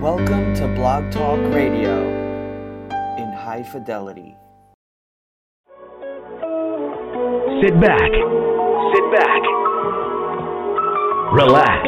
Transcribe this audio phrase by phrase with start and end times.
[0.00, 2.00] Welcome to Blog Talk Radio
[3.18, 4.34] in high fidelity.
[7.60, 8.08] Sit back.
[8.96, 9.42] Sit back.
[11.36, 11.84] Relax.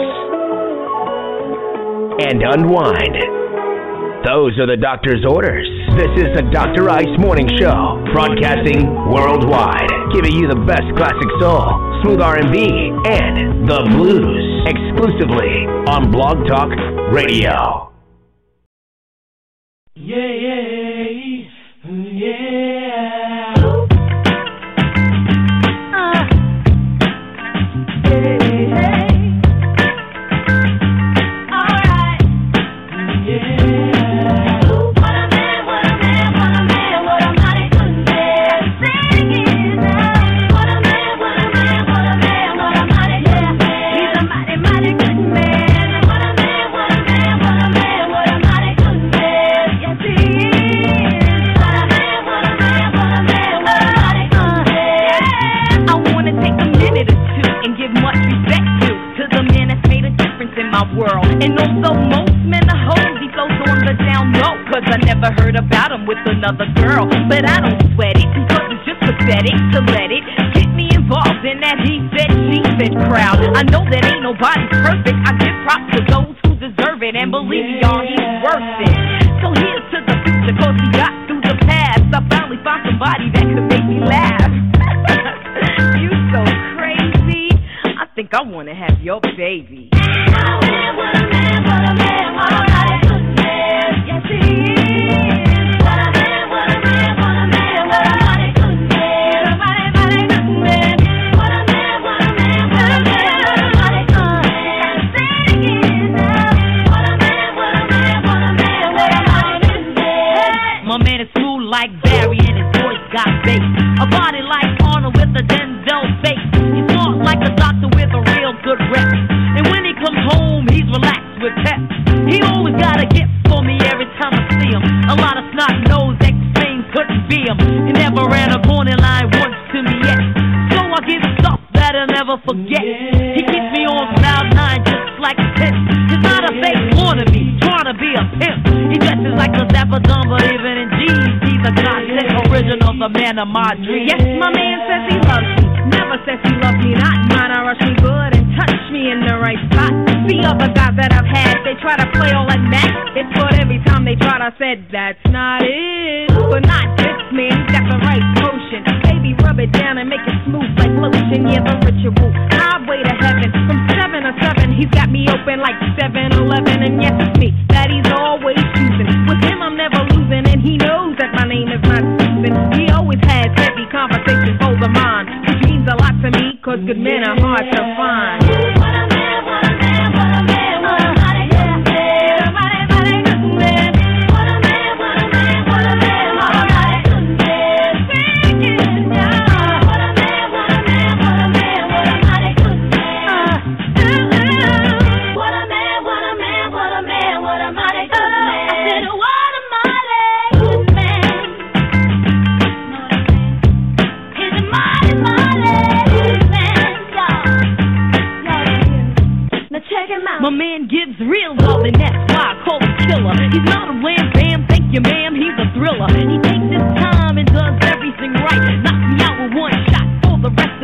[2.29, 3.17] And unwind.
[4.29, 5.67] Those are the doctor's orders.
[5.97, 6.91] This is the Dr.
[6.91, 11.65] Ice Morning Show, broadcasting worldwide, giving you the best classic soul
[12.05, 12.69] smooth R&B
[13.09, 16.69] and the blues exclusively on Blog Talk
[17.11, 17.92] Radio.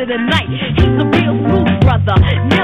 [0.08, 0.48] the night.
[0.48, 2.57] He's a real smooth brother.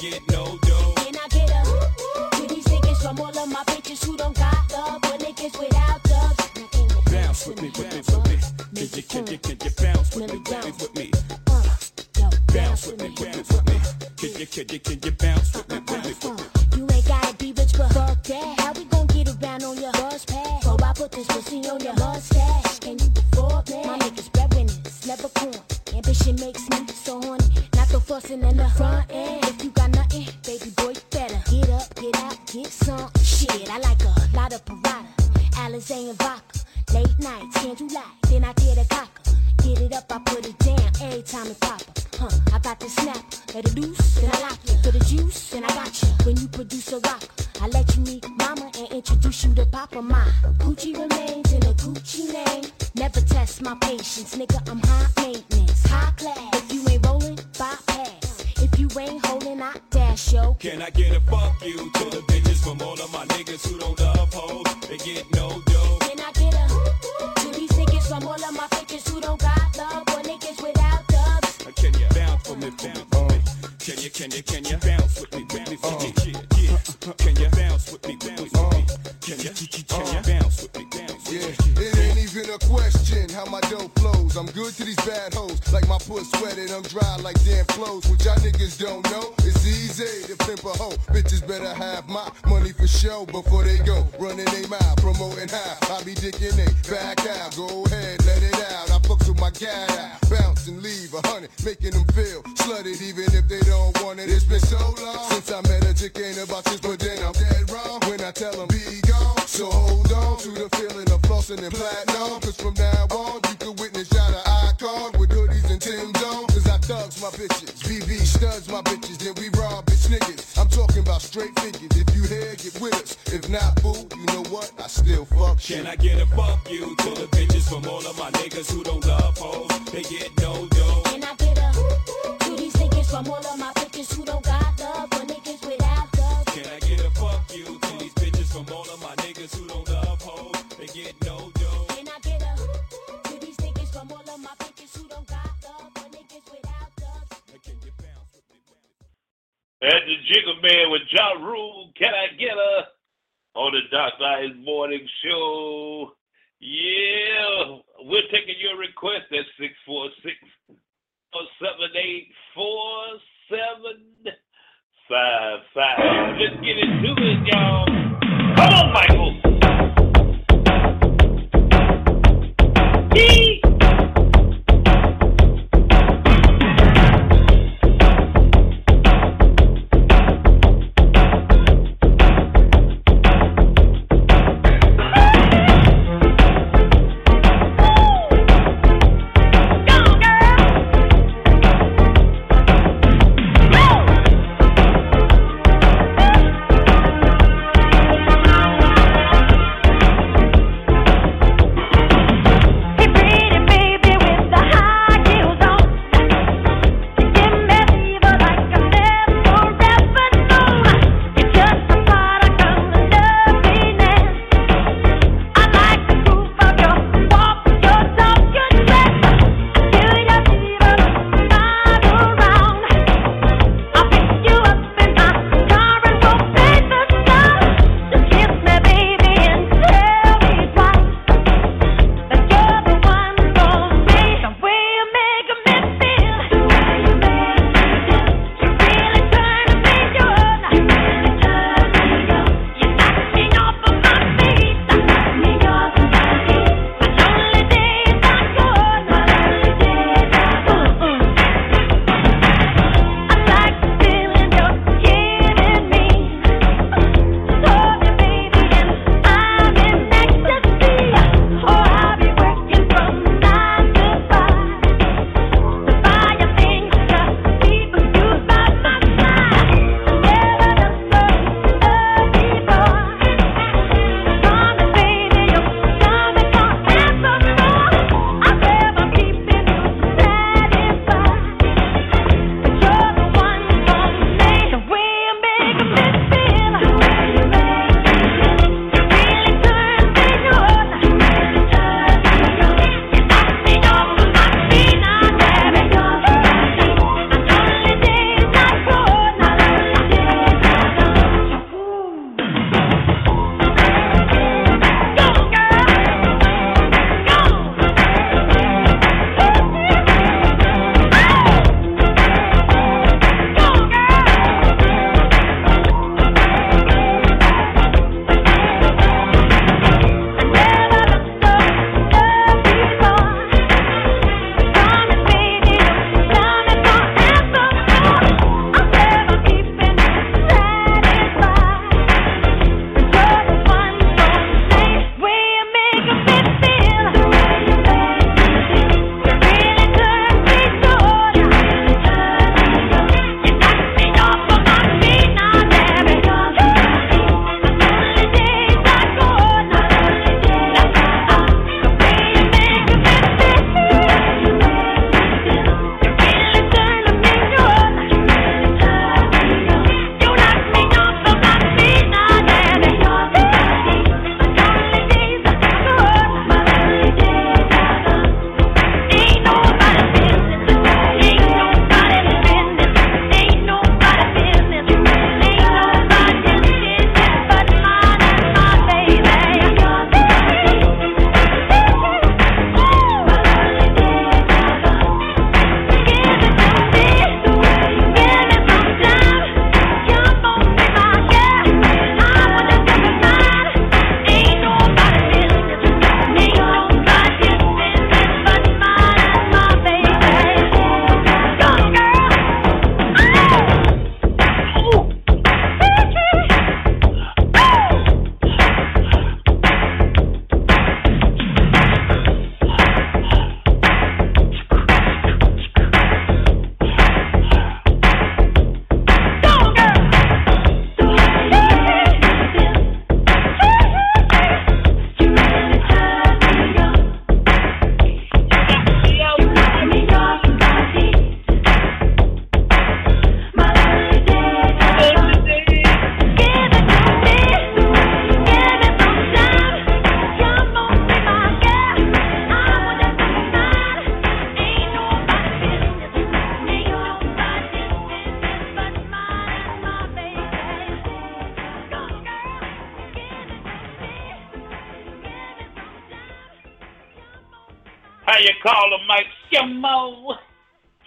[0.00, 0.94] get no dough.
[1.06, 2.30] And I get a whoop, whoop.
[2.32, 6.00] to these niggas from all of my bitches who don't got love, but niggas without
[6.10, 6.36] love.
[7.12, 8.36] Bounce with me, with me, with me.
[8.74, 11.10] Can you, can you, can you bounce with me, with me, with me?
[11.46, 13.80] Uh, bounce with me, with me, with me.
[14.16, 15.65] Can you, can you, can you bounce with me?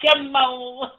[0.02, 0.90] Jamo.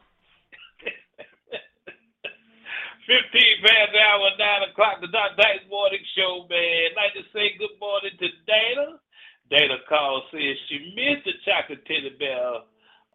[3.08, 5.42] 15 past hour, 9 o'clock, the Dr.
[5.42, 6.96] Ice Morning Show, man.
[6.96, 9.02] like to say good morning to Dana.
[9.50, 12.62] Dana called, says she missed the chocolate teddy bear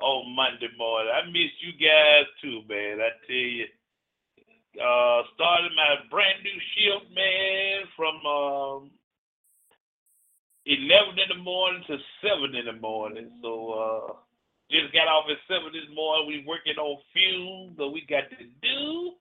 [0.01, 1.13] on Monday morning.
[1.15, 3.01] I missed you guys too, man.
[3.01, 3.67] I tell you.
[4.77, 8.91] Uh, started my brand new shift, man, from um,
[10.67, 13.31] 11 in the morning to 7 in the morning.
[13.41, 14.26] So, uh,
[14.71, 16.27] just got off at 7 this morning.
[16.29, 19.13] We working on fumes, but we got to do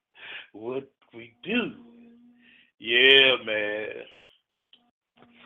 [0.53, 1.73] what we do.
[2.79, 3.87] Yeah, man.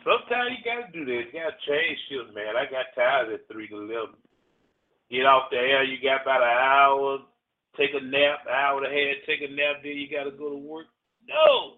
[0.04, 1.12] Sometimes you gotta do that.
[1.12, 2.56] You gotta change shifts, man.
[2.56, 4.16] I got tired at 3 to 11.
[5.10, 7.18] Get off the air, you got about an hour,
[7.76, 10.56] take a nap, hour and a half, take a nap, then you gotta go to
[10.56, 10.86] work.
[11.28, 11.74] No.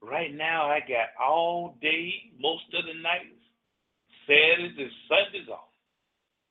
[0.00, 3.42] Right now I got all day, most of the nights,
[4.26, 5.71] Saturdays and Sundays off.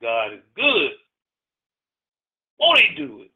[0.02, 0.92] God is good.
[2.60, 3.32] Won't he do it?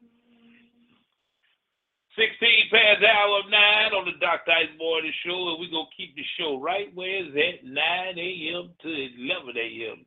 [2.16, 4.48] 16 past hour of 9 on the Dr.
[4.48, 7.76] Ice Morning Show, and we're going to keep the show right where it's at, 9
[7.76, 8.72] a.m.
[8.72, 10.00] to 11 a.m.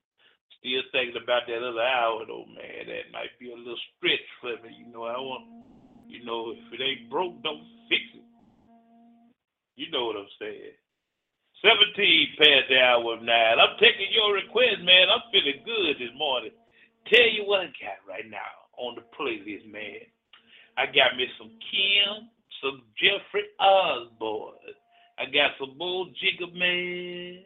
[0.58, 2.90] Still thinking about that other hour, though, man.
[2.90, 4.74] That might be a little stretch for me.
[4.74, 5.64] You know, I want,
[6.10, 8.26] you know, if it ain't broke, don't fix it.
[9.78, 10.79] You know what I'm saying.
[11.62, 13.30] 17 past the hour of 9.
[13.30, 15.12] I'm taking your request, man.
[15.12, 16.52] I'm feeling good this morning.
[17.12, 20.08] Tell you what I got right now on the playlist, man.
[20.78, 22.32] I got me some Kim,
[22.64, 24.72] some Jeffrey Osborne.
[25.20, 27.44] I got some more Jigga Man,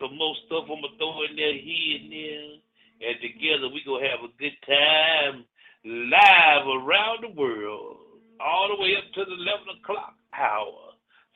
[0.00, 2.56] some more stuff I'm gonna throw in there here and there,
[3.04, 5.44] and together we gonna have a good time
[5.84, 7.98] live around the world,
[8.40, 10.89] all the way up to the 11 o'clock hour.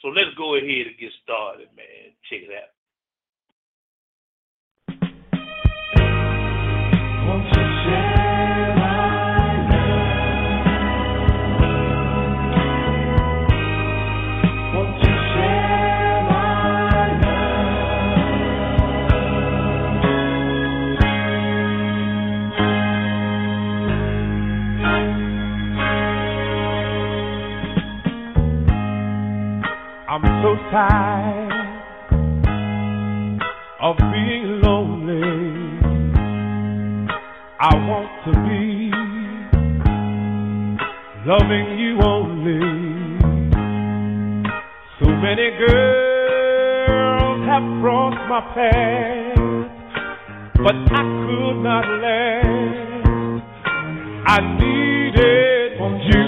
[0.05, 2.13] So let's go ahead and get started, man.
[2.29, 2.74] Check it out.
[30.71, 31.53] Tired
[33.81, 35.23] of being lonely.
[37.61, 38.91] I want to be
[41.27, 42.61] loving you only.
[45.01, 49.39] So many girls have crossed my path,
[50.57, 53.45] but I could not last.
[54.27, 55.55] I needed.
[56.05, 56.24] You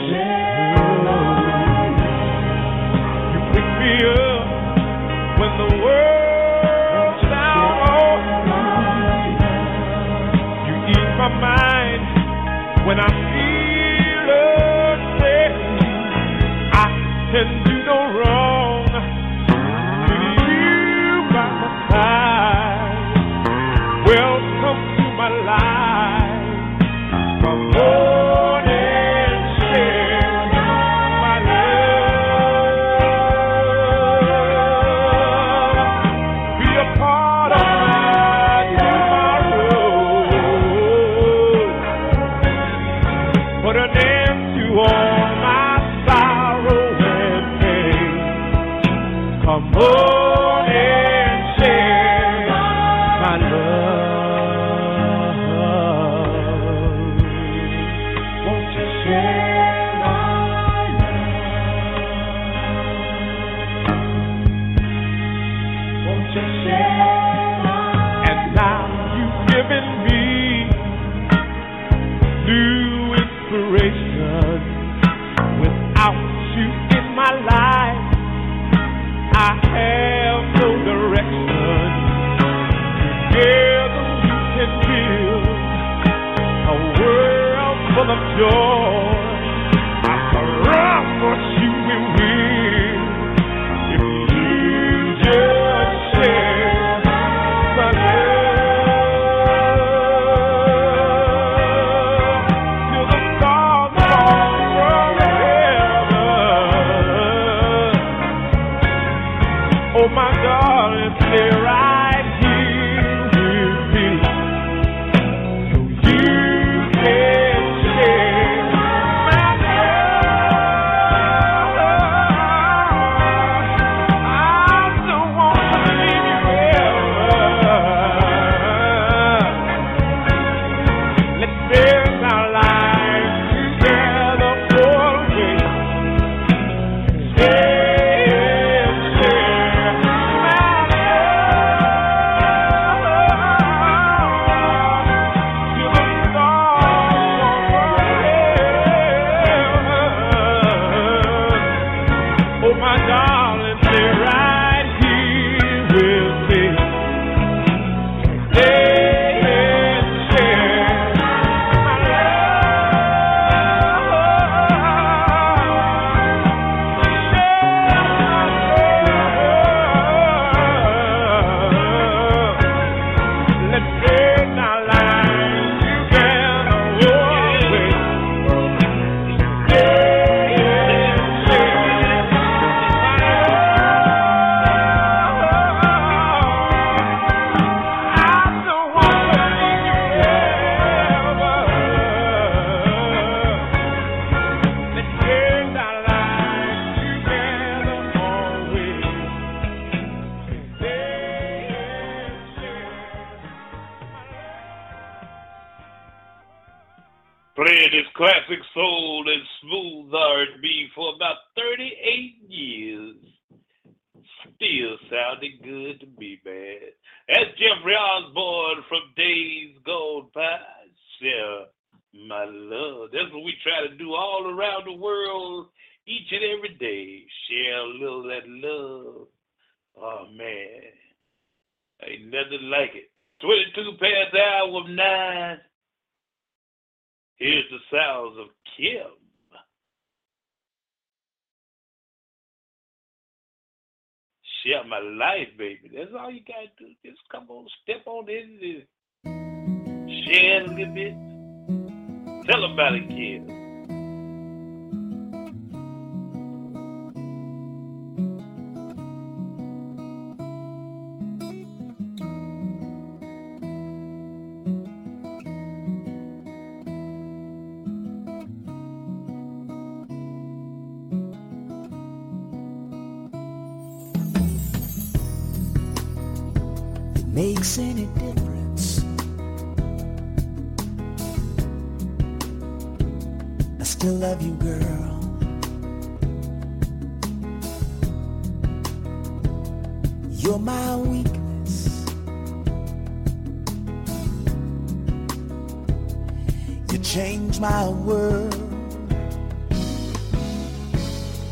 [297.07, 298.53] change my world,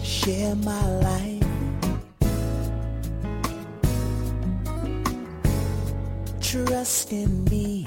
[0.03, 1.45] share my life,
[6.41, 7.87] trust in me.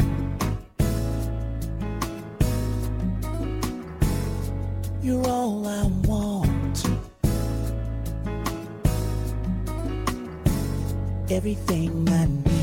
[5.03, 6.85] You're all I want.
[11.29, 12.56] Everything I need.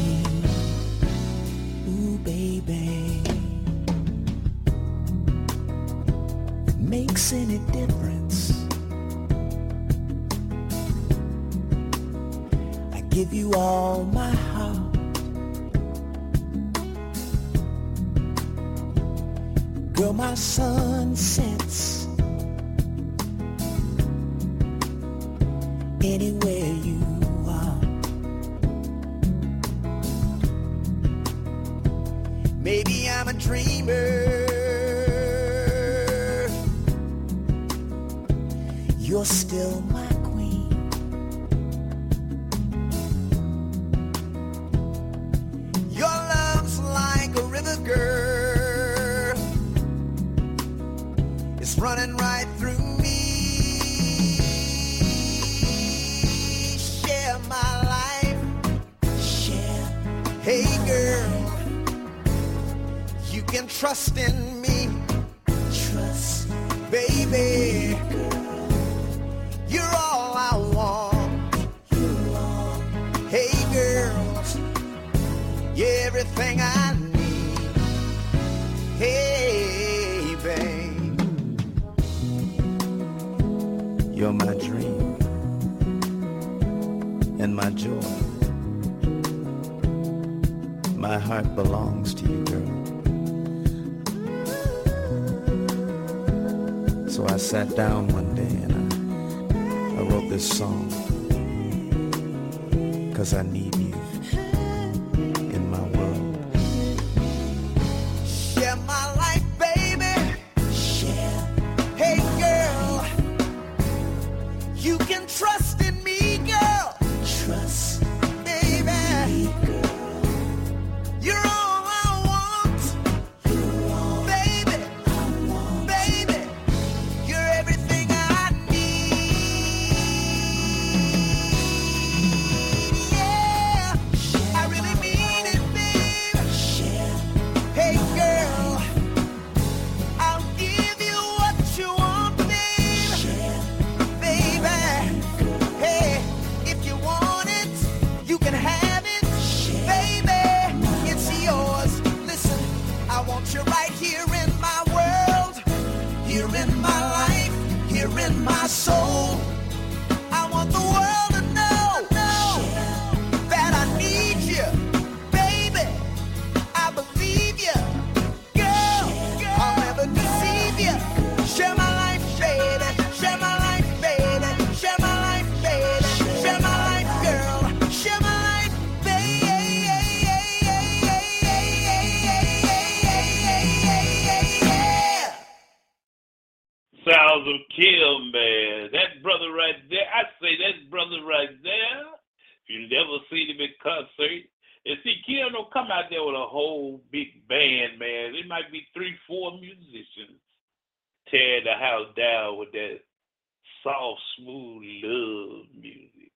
[203.85, 206.33] soft, smooth love music.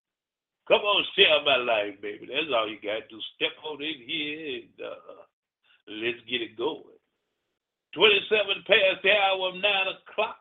[0.69, 2.29] Come on, share my life, baby.
[2.29, 3.19] That's all you got to do.
[3.35, 5.25] Step on in here and uh,
[5.89, 7.01] let's get it going.
[7.97, 10.37] 27 past the hour of 9 o'clock.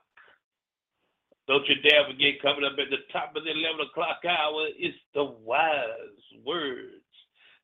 [1.47, 4.99] Don't you dare forget, coming up at the top of the 11 o'clock hour It's
[5.15, 7.07] the wise words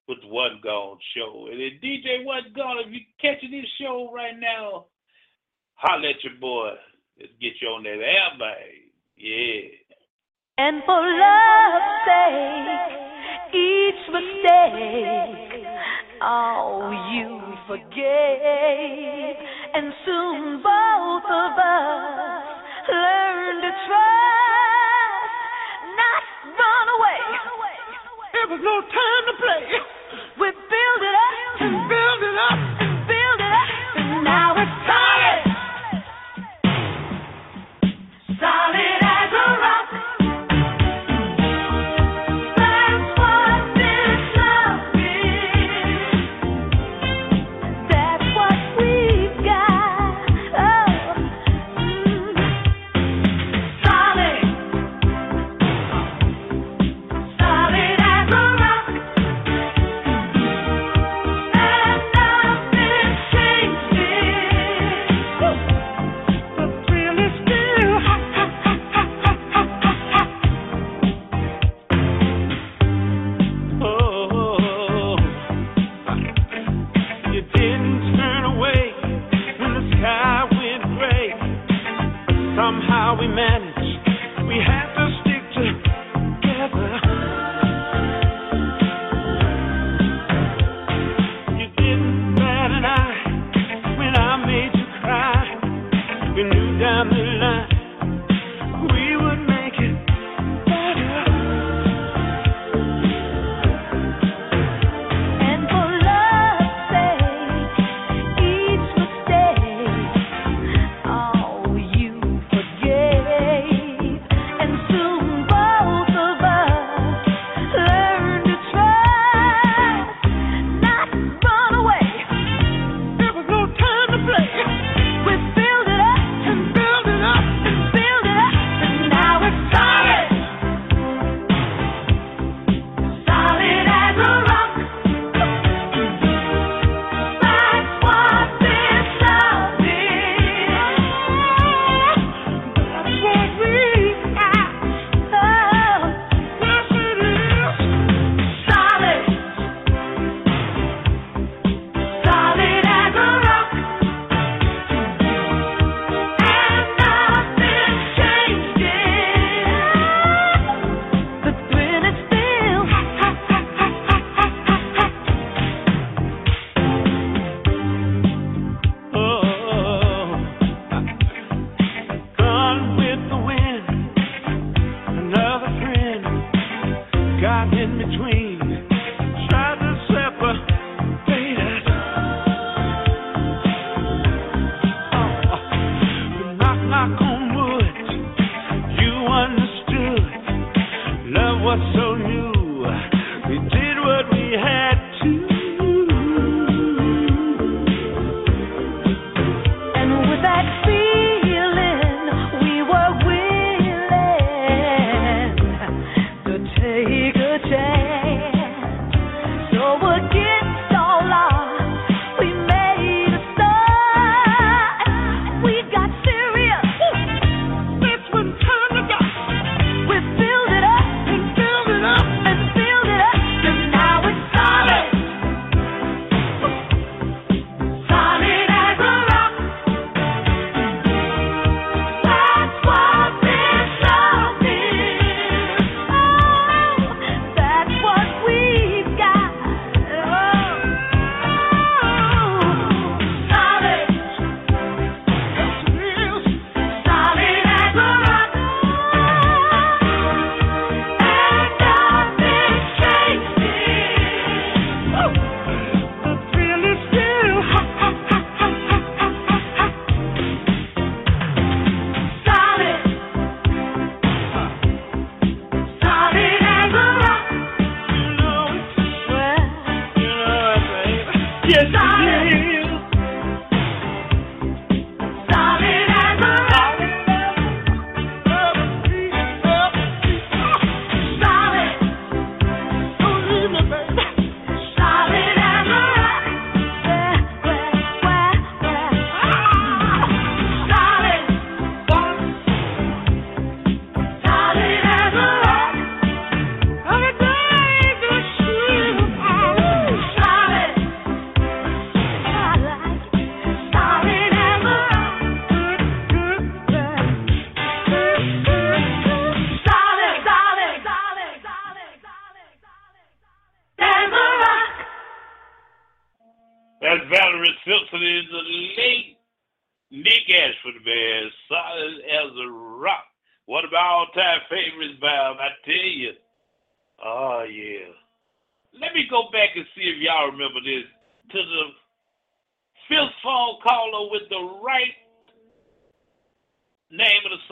[0.07, 1.51] with One Gone Show.
[1.51, 4.87] And then DJ One Gone, if you're catching this show right now,
[5.75, 6.79] holler at your boy.
[7.19, 8.82] Let's get you on that airbag.
[9.17, 9.61] Yeah.
[10.57, 12.93] And for love's sake,
[13.53, 15.65] each mistake,
[16.21, 19.37] oh, you forgave.
[19.73, 22.45] And soon both of us
[22.89, 25.33] learned to trust,
[25.97, 26.23] not
[26.53, 27.21] run away.
[28.33, 29.63] It was no time to play.
[30.39, 32.52] We build it up and build it up.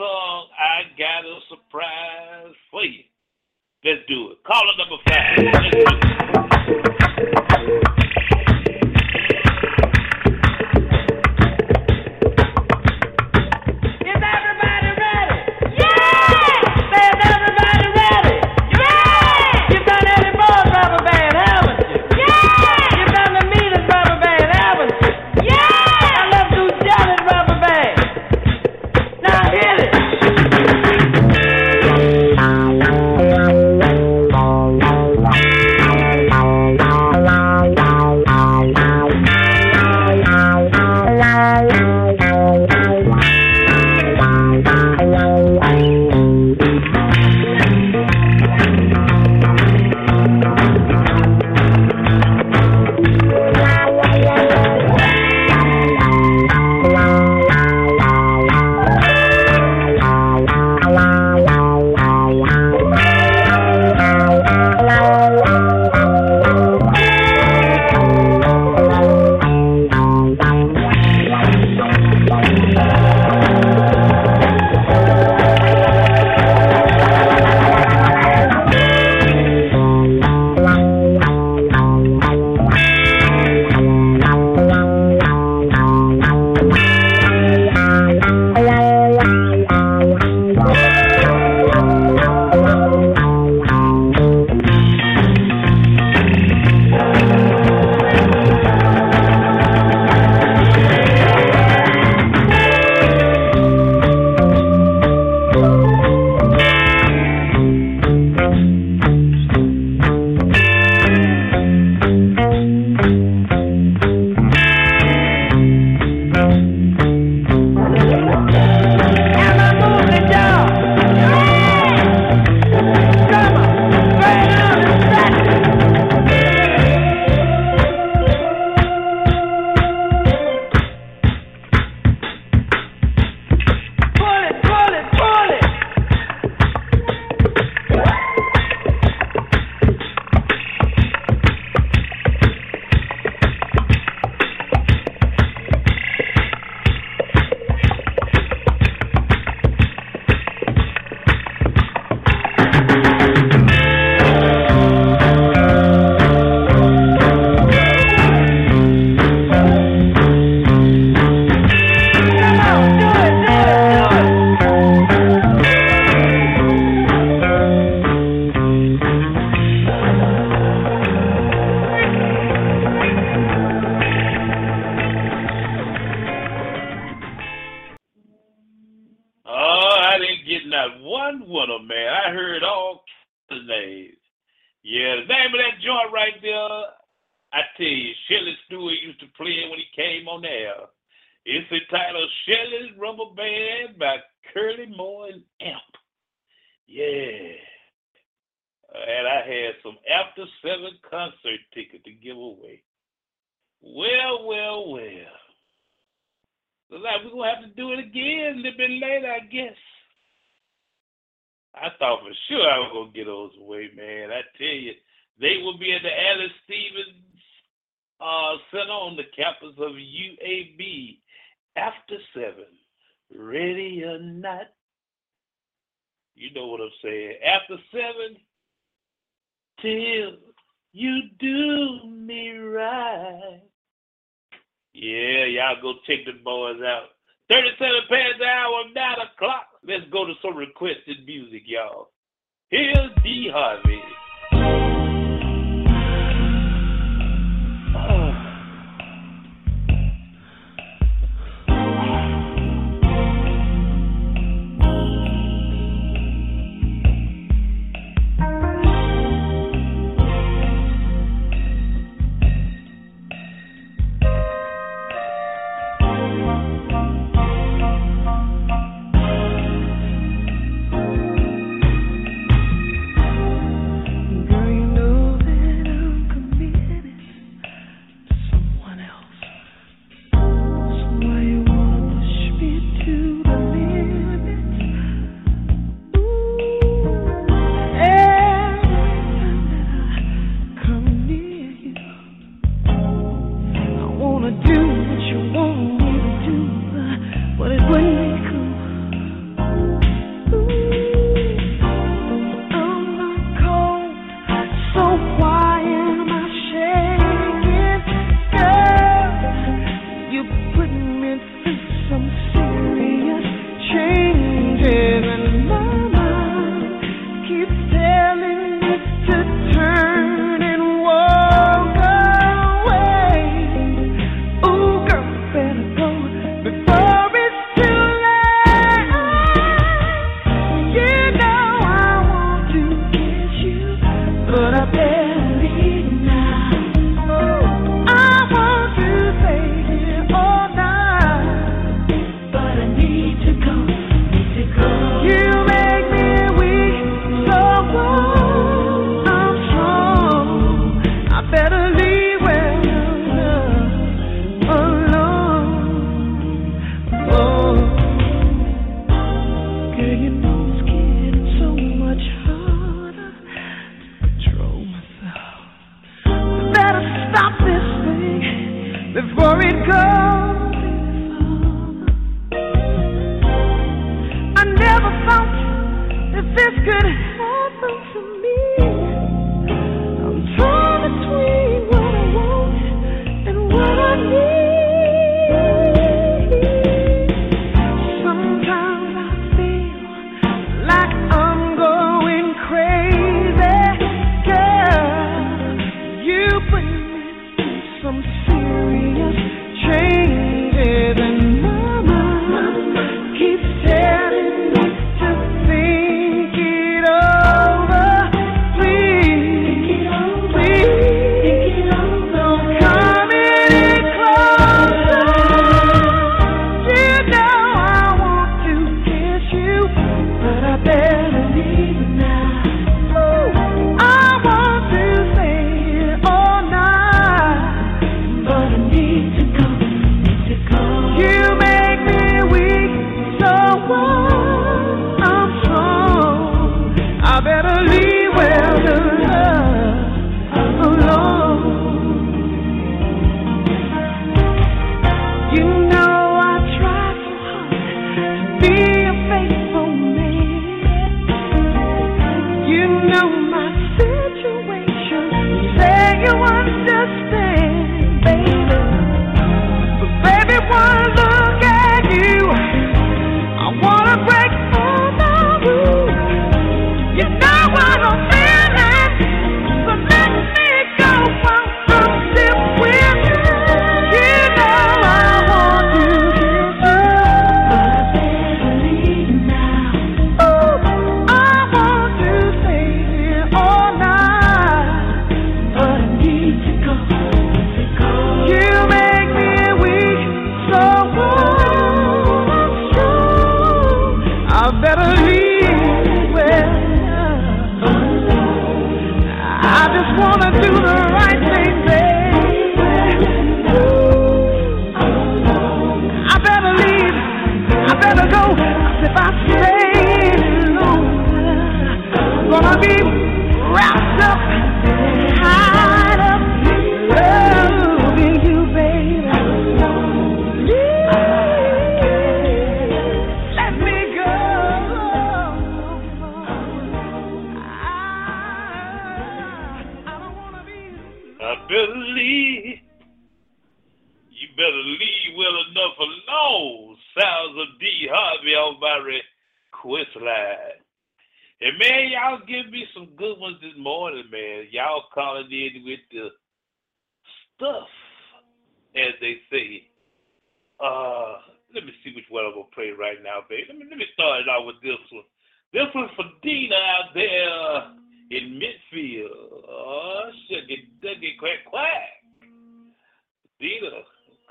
[0.02, 3.04] song, I got a surprise for you.
[3.84, 4.38] Let's do it.
[4.44, 6.21] Call it number five.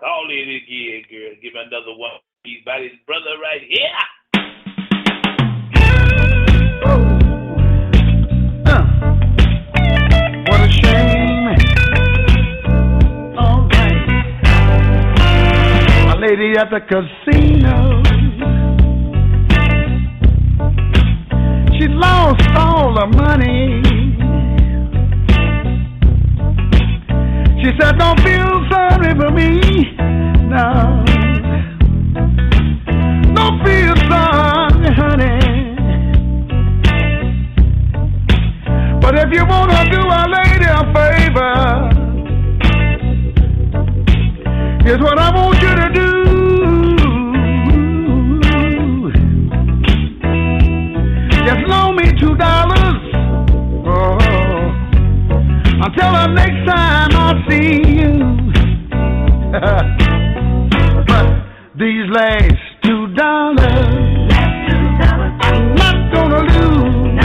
[0.02, 1.30] Call in again, girl.
[1.44, 2.12] Give me another one.
[2.44, 3.88] He's by his brother right here.
[8.66, 8.84] Uh.
[10.48, 11.56] What a shame.
[13.38, 14.00] All right.
[16.10, 18.02] A lady at the casino.
[21.78, 23.91] She lost all her money.
[27.62, 29.96] She said, Don't feel sorry for me.
[30.50, 31.04] No.
[33.36, 35.76] Don't feel sorry, honey.
[39.00, 41.54] But if you wanna do a lady a favor,
[44.84, 46.51] here's what I want you to do.
[55.84, 58.14] Until the next time I see you.
[61.10, 61.26] but
[61.76, 64.30] these last two dollars,
[65.42, 67.18] I'm not gonna lose.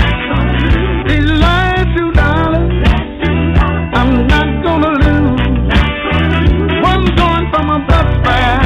[1.08, 2.72] These last two dollars,
[3.92, 5.40] I'm not gonna lose.
[6.80, 8.64] One going for my bus fare,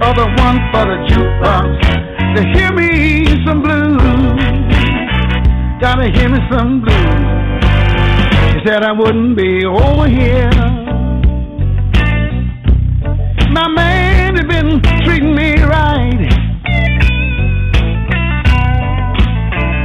[0.00, 1.70] other one for the jukebox
[2.36, 2.90] to hear me
[3.44, 3.98] some blues.
[5.80, 7.15] Gotta hear me some blues.
[8.66, 10.50] Said I wouldn't be over here.
[13.52, 16.26] My man has been treating me right.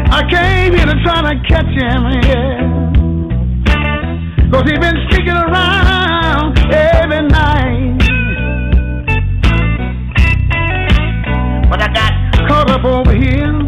[0.10, 2.72] I came here to try to catch him, yeah.
[4.52, 8.00] Cause he been sneaking around every night.
[11.70, 12.14] But I got
[12.48, 13.61] caught up over here,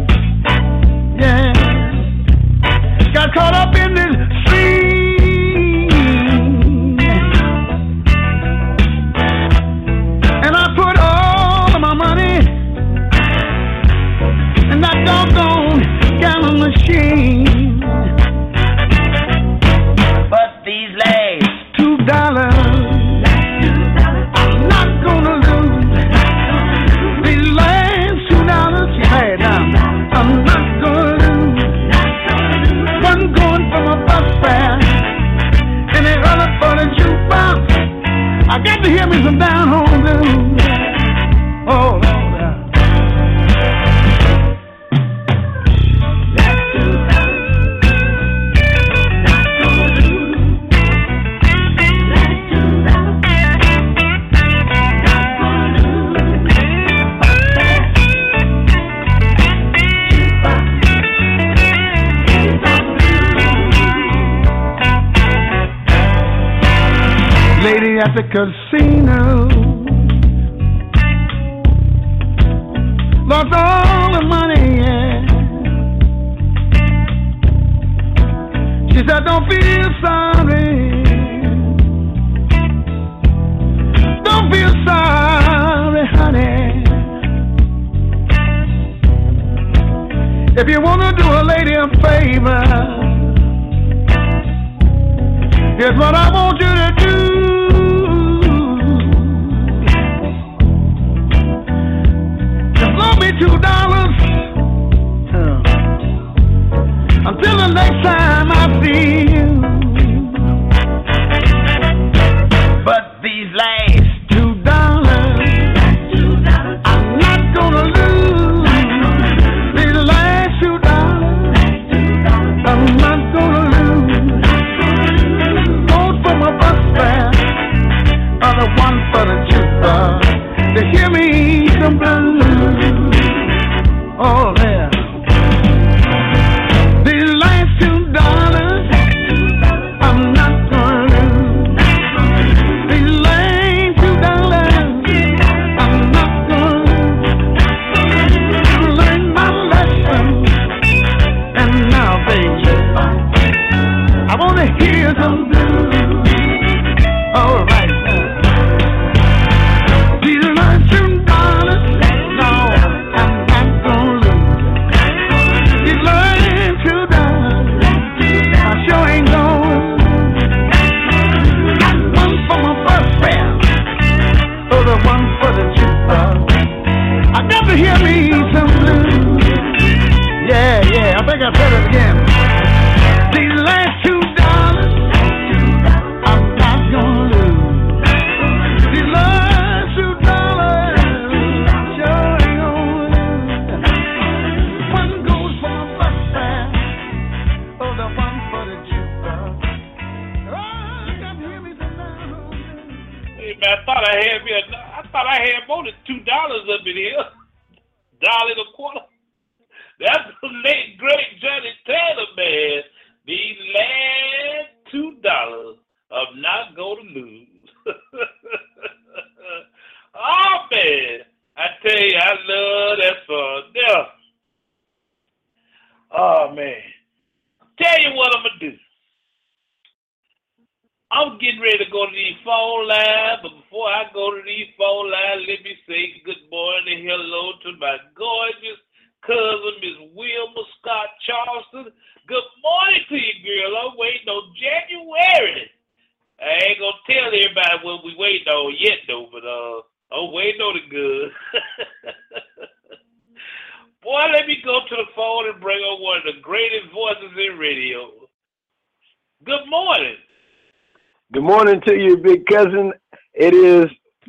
[262.54, 262.92] cousin.
[263.34, 263.86] It is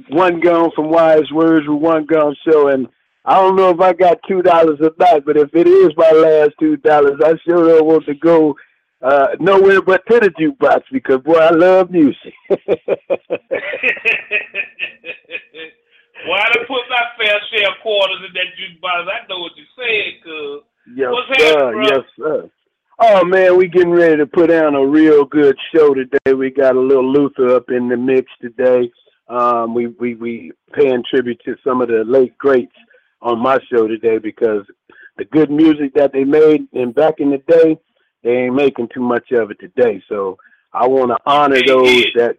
[0.09, 2.87] one gone from Wise Words with One Gone Show, and
[3.23, 6.11] I don't know if I got two dollars or not, but if it is my
[6.11, 8.55] last two dollars, I sure don't want to go
[9.01, 12.33] uh, nowhere but to the jukebox because boy, I love music.
[16.27, 19.07] Why done put my fair share of quarters in that jukebox?
[19.07, 20.63] I know what you're saying, cuz.
[20.95, 21.45] yes, What's sir.
[21.45, 21.83] happening, bro?
[21.83, 22.49] Yes, sir.
[22.97, 26.33] Oh man, we getting ready to put on a real good show today.
[26.33, 28.89] We got a little Luther up in the mix today.
[29.27, 32.71] Um, we we we paying tribute to some of the late greats
[33.21, 34.65] on my show today because
[35.17, 37.77] the good music that they made in back in the day,
[38.23, 40.01] they ain't making too much of it today.
[40.07, 40.37] So
[40.71, 42.37] I want to honor those that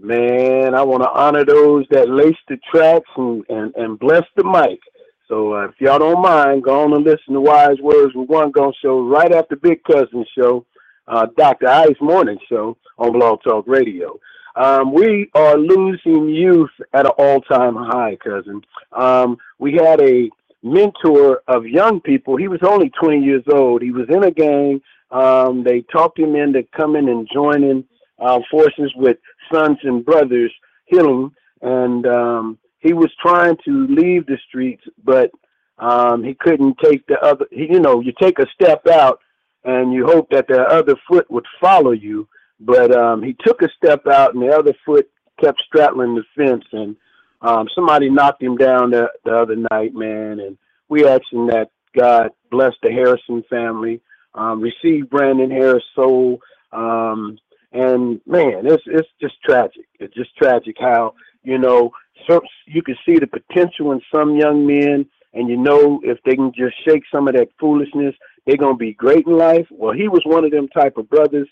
[0.00, 0.74] man.
[0.74, 4.80] I want to honor those that lace the tracks and and and bless the mic.
[5.28, 8.50] So uh, if y'all don't mind, go on and listen to Wise Words with One
[8.50, 10.64] Gon Show right after Big Cousin Show,
[11.06, 11.68] uh, Dr.
[11.68, 14.18] Ice Morning Show on Blog Talk Radio.
[14.56, 18.62] Um, we are losing youth at an all-time high, cousin.
[18.92, 20.30] Um, we had a
[20.62, 22.36] mentor of young people.
[22.36, 23.82] He was only 20 years old.
[23.82, 24.80] He was in a gang.
[25.10, 27.84] Um, they talked him into coming and joining
[28.18, 29.18] uh, forces with
[29.52, 30.52] Sons and Brothers
[30.86, 35.30] Healing, and um, he was trying to leave the streets, but
[35.78, 37.46] um, he couldn't take the other.
[37.50, 39.20] He, you know, you take a step out,
[39.64, 42.28] and you hope that the other foot would follow you.
[42.60, 45.08] But um, he took a step out, and the other foot
[45.40, 46.96] kept straddling the fence, and
[47.42, 50.40] um, somebody knocked him down the, the other night, man.
[50.40, 50.58] And
[50.88, 54.00] we asking that God bless the Harrison family,
[54.34, 56.40] um, receive Brandon Harris' soul,
[56.72, 57.38] um,
[57.72, 59.86] and man, it's it's just tragic.
[60.00, 61.14] It's just tragic how
[61.48, 61.90] you know
[62.66, 66.52] you can see the potential in some young men, and you know if they can
[66.54, 68.14] just shake some of that foolishness,
[68.46, 69.66] they're gonna be great in life.
[69.70, 71.48] Well, he was one of them type of brothers,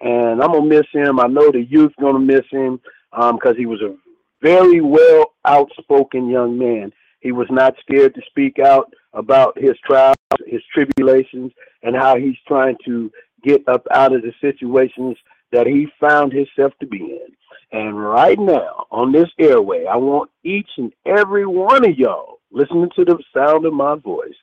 [0.00, 1.18] and I'm gonna miss him.
[1.18, 2.80] I know the youth gonna miss him
[3.12, 3.96] um, because he was a
[4.40, 6.92] very well outspoken young man.
[7.20, 12.36] He was not scared to speak out about his trials, his tribulations, and how he's
[12.46, 13.10] trying to
[13.42, 15.16] get up out of the situations
[15.52, 17.36] that he found himself to be in.
[17.72, 22.90] And right now, on this airway, I want each and every one of y'all listening
[22.96, 24.34] to the sound of my voice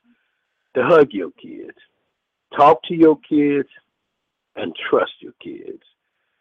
[0.74, 1.76] to hug your kids,
[2.56, 3.68] talk to your kids,
[4.56, 5.82] and trust your kids.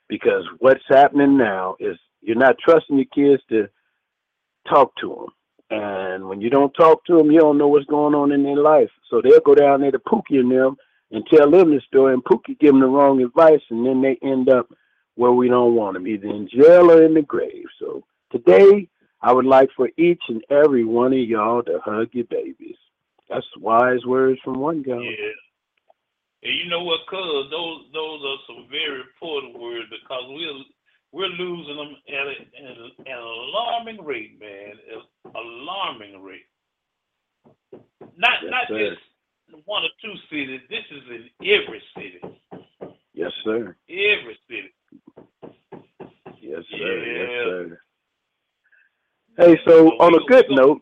[0.07, 3.67] Because what's happening now is you're not trusting your kids to
[4.69, 5.27] talk to them.
[5.69, 8.55] And when you don't talk to them, you don't know what's going on in their
[8.55, 8.89] life.
[9.09, 10.77] So they'll go down there to Pookie and them
[11.11, 14.17] and tell them the story, and Pookie give them the wrong advice, and then they
[14.21, 14.67] end up
[15.17, 17.65] where we don't want them, either in jail or in the grave.
[17.79, 18.87] So today,
[19.21, 22.77] I would like for each and every one of y'all to hug your babies.
[23.29, 24.93] That's wise words from one guy.
[25.01, 25.33] Yeah.
[26.43, 30.63] And you know what, cuz those those are some very important words because we're
[31.11, 32.35] we're losing them at, a,
[32.69, 34.73] at a, an alarming rate, man.
[34.93, 36.45] An alarming rate.
[38.17, 38.89] Not Yes, not sir.
[38.91, 39.01] just
[39.65, 40.61] one or two cities.
[40.69, 42.19] This is in every city.
[43.13, 43.75] Yes, sir.
[43.89, 44.73] Every city.
[46.41, 47.05] Yes, sir.
[47.05, 47.21] Yeah.
[47.21, 47.79] Yes, sir.
[49.37, 50.81] Hey, so on a good note,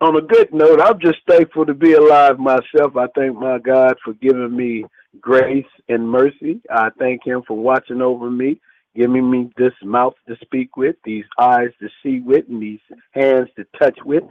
[0.00, 2.96] on a good note, I'm just thankful to be alive myself.
[2.96, 4.84] I thank my God for giving me
[5.20, 6.60] grace and mercy.
[6.70, 8.60] I thank Him for watching over me,
[8.96, 12.80] giving me this mouth to speak with, these eyes to see with, and these
[13.12, 14.24] hands to touch with.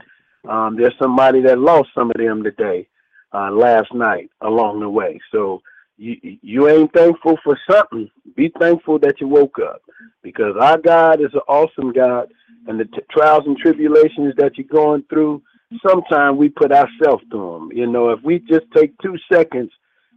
[0.48, 2.88] Um, there's somebody that lost some of them today,
[3.32, 5.20] uh, last night along the way.
[5.32, 5.62] So
[6.00, 8.10] you you ain't thankful for something.
[8.36, 9.82] Be thankful that you woke up,
[10.22, 12.28] because our God is an awesome God,
[12.66, 15.42] and the t- trials and tribulations that you're going through,
[15.86, 17.70] sometimes we put ourselves through them.
[17.78, 19.70] You know, if we just take two seconds,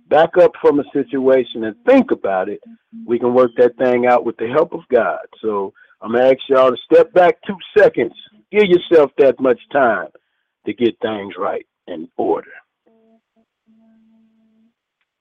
[0.07, 2.61] back up from a situation and think about it,
[3.05, 5.19] we can work that thing out with the help of God.
[5.41, 8.13] So I'm gonna ask y'all to step back two seconds.
[8.51, 10.09] Give yourself that much time
[10.65, 12.51] to get things right and order.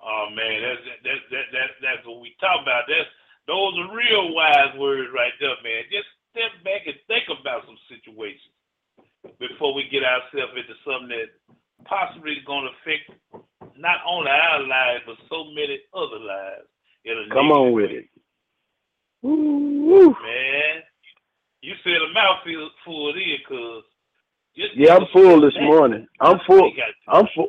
[0.03, 2.84] Oh man, that's that that that that's what we talk about.
[2.90, 3.09] That's
[3.46, 5.86] those are real wise words right there, man.
[5.90, 8.53] Just step back and think about some situations
[9.38, 11.30] before we get ourselves into something that
[11.86, 13.07] possibly is going to affect
[13.78, 16.66] not only our lives but so many other lives.
[17.05, 18.07] In a Come on with it.
[19.22, 20.11] Woo.
[20.11, 20.82] man.
[21.62, 23.84] You said a mouthful full there, cause
[24.57, 26.07] just Yeah, I'm full this Hey, morning.
[26.20, 26.72] I'm full.
[27.09, 27.48] I'm full.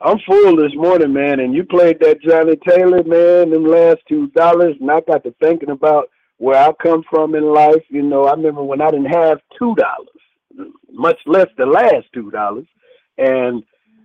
[0.00, 1.40] I'm full this morning, man.
[1.40, 3.50] And you played that Johnnie Taylor, man.
[3.50, 7.52] Them last two dollars, and I got to thinking about where I come from in
[7.52, 7.82] life.
[7.88, 12.30] You know, I remember when I didn't have two dollars, much less the last two
[12.30, 12.66] dollars,
[13.16, 13.64] and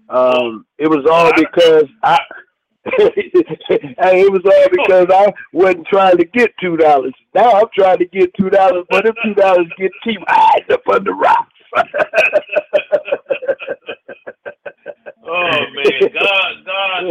[0.10, 2.20] um, it was all because I.
[2.86, 7.14] it was all because I wasn't trying to get two dollars.
[7.34, 10.82] Now I'm trying to get two dollars, but if two dollars get cheap, hide up
[10.92, 11.54] under rocks.
[15.34, 15.42] Oh
[15.76, 17.04] man, God, God,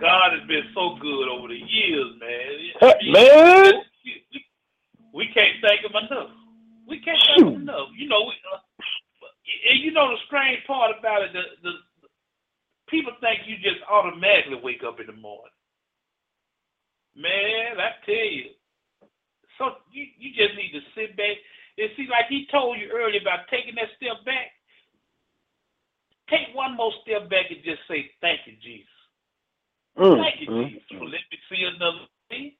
[0.00, 2.52] God has been so good over the years, man.
[2.82, 3.72] I mean, Man.
[4.04, 4.46] we-
[5.14, 6.30] we can't thank him enough.
[6.88, 7.88] We can't thank him enough.
[7.96, 8.58] You know, we, uh,
[9.70, 11.72] and you know the strange part about it, the, the
[12.88, 15.52] people think you just automatically wake up in the morning.
[17.16, 18.50] Man, I tell you,
[19.58, 21.36] so you you just need to sit back
[21.78, 24.52] and see, like he told you earlier about taking that step back.
[26.32, 28.88] Take one more step back and just say, "Thank you, Jesus."
[29.98, 32.56] Mm, Thank you, mm, Jesus, for letting me see another day.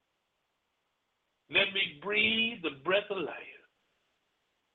[1.48, 3.62] Let me breathe the breath of life.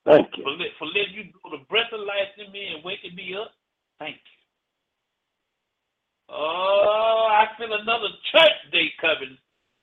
[0.04, 0.42] Thank you.
[0.42, 3.36] For, let, for letting you blow the breath of life in me and waking me
[3.38, 3.54] up.
[4.00, 4.38] Thank you.
[6.30, 9.38] Oh, I feel another church day coming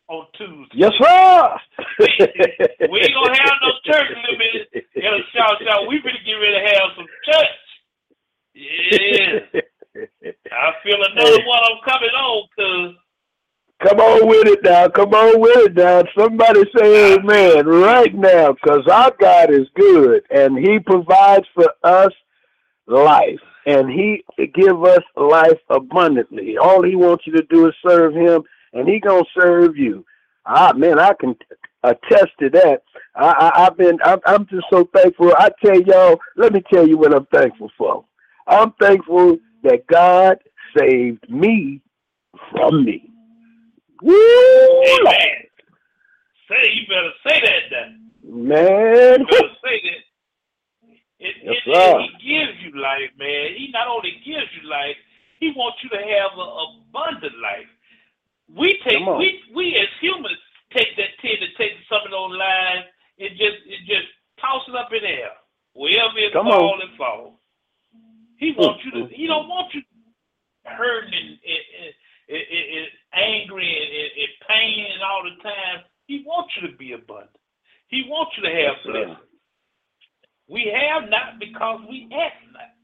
[0.07, 0.75] on Tuesday.
[0.75, 1.57] Yes, sir.
[2.91, 5.87] We ain't gonna have no church limit in a shout shout.
[5.87, 7.64] We better get ready to have some church.
[8.55, 9.39] Yeah.
[10.51, 12.97] I feel another one I'm coming on, cuz.
[13.83, 14.87] Come on with it now.
[14.87, 16.03] Come on with it now.
[16.17, 22.13] Somebody say amen right now because our God is good and he provides for us
[22.87, 26.57] life and he give us life abundantly.
[26.57, 28.43] All he wants you to do is serve him
[28.73, 30.05] and he going to serve you.
[30.45, 31.35] Ah, man, I can
[31.83, 32.81] attest to that.
[33.15, 35.33] I, I, I've been, I'm, I'm just so thankful.
[35.37, 38.05] I tell y'all, let me tell you what I'm thankful for.
[38.47, 40.37] I'm thankful that God
[40.77, 41.81] saved me
[42.51, 43.09] from me.
[44.01, 44.13] Woo!
[44.13, 45.47] Amen.
[46.49, 48.11] Say you better say that then.
[48.23, 49.19] Man.
[49.21, 50.01] You better say that.
[51.17, 51.99] It, Yes, it, sir.
[52.01, 53.55] it, he gives you life, man.
[53.57, 54.95] He not only gives you life,
[55.39, 56.49] he wants you to have an
[56.85, 57.69] abundant life.
[58.55, 60.37] We take we we as humans
[60.75, 62.85] take that tend to take some of those lives
[63.17, 64.05] and just it just
[64.39, 65.33] toss it up in the air.
[65.73, 66.81] Wherever it Come fall on.
[66.81, 67.39] and fall.
[68.37, 69.81] He wants you to mm, he don't want you
[70.65, 71.93] hurting and, and,
[72.29, 75.85] and, and, angry and, pain and all the time.
[76.07, 77.37] He wants you to be abundant.
[77.87, 79.17] He wants you to have Yes, blessings.
[80.47, 82.75] We have not because we ask not.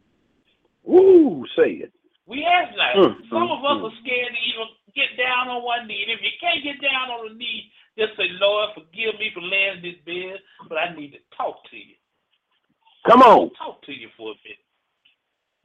[0.90, 1.94] Ooh, say it.
[2.26, 2.96] We ask not.
[2.96, 3.86] Mm, Some mm, of us mm.
[3.86, 6.02] are scared to even get down on one knee.
[6.02, 9.42] And if you can't get down on a knee, just say, Lord, forgive me for
[9.42, 10.40] laying in this bed,
[10.70, 12.00] but I need to talk to you.
[13.06, 13.52] Come on.
[13.58, 14.66] Talk to you for a minute.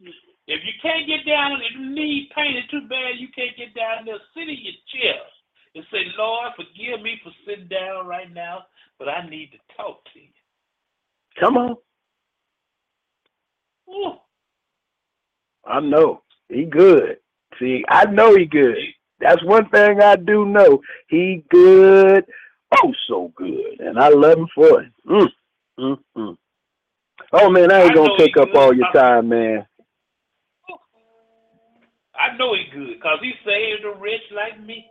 [0.01, 3.75] If you can't get down, if your knee pain is too bad, you can't get
[3.75, 5.21] down there, sit in your chair
[5.75, 8.65] and say, Lord, forgive me for sitting down right now,
[8.99, 10.29] but I need to talk to you.
[11.41, 11.77] Come on.
[13.89, 14.15] Ooh.
[15.67, 16.23] I know.
[16.49, 17.19] He good.
[17.59, 18.77] See, I know he good.
[19.21, 20.81] That's one thing I do know.
[21.09, 22.25] He good.
[22.83, 23.81] Oh, so good.
[23.81, 24.93] And I love him for it.
[25.09, 25.29] Mm,
[25.79, 26.37] mm, mm.
[27.33, 29.67] Oh, man, I ain't going to take up all your time, man.
[32.33, 34.87] I know he good because he saved the rich like me.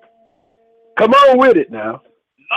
[0.98, 2.02] Come on with it now.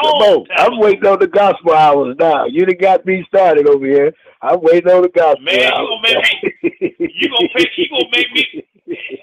[0.02, 0.46] Come Long on.
[0.56, 0.80] I'm ago.
[0.80, 2.44] waiting on the gospel hours now.
[2.46, 4.12] You done got me started over here.
[4.42, 5.88] I'm waiting on the gospel Man, you hours.
[5.88, 8.64] gonna make me- you gonna you gonna make me-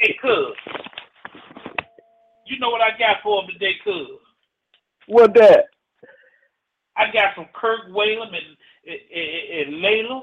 [0.01, 0.55] Hey, cuz.
[2.47, 4.07] You know what I got for him today, cuz?
[5.07, 5.65] what that?
[6.97, 10.21] I got some Kirk Whalum and, and, and, Layla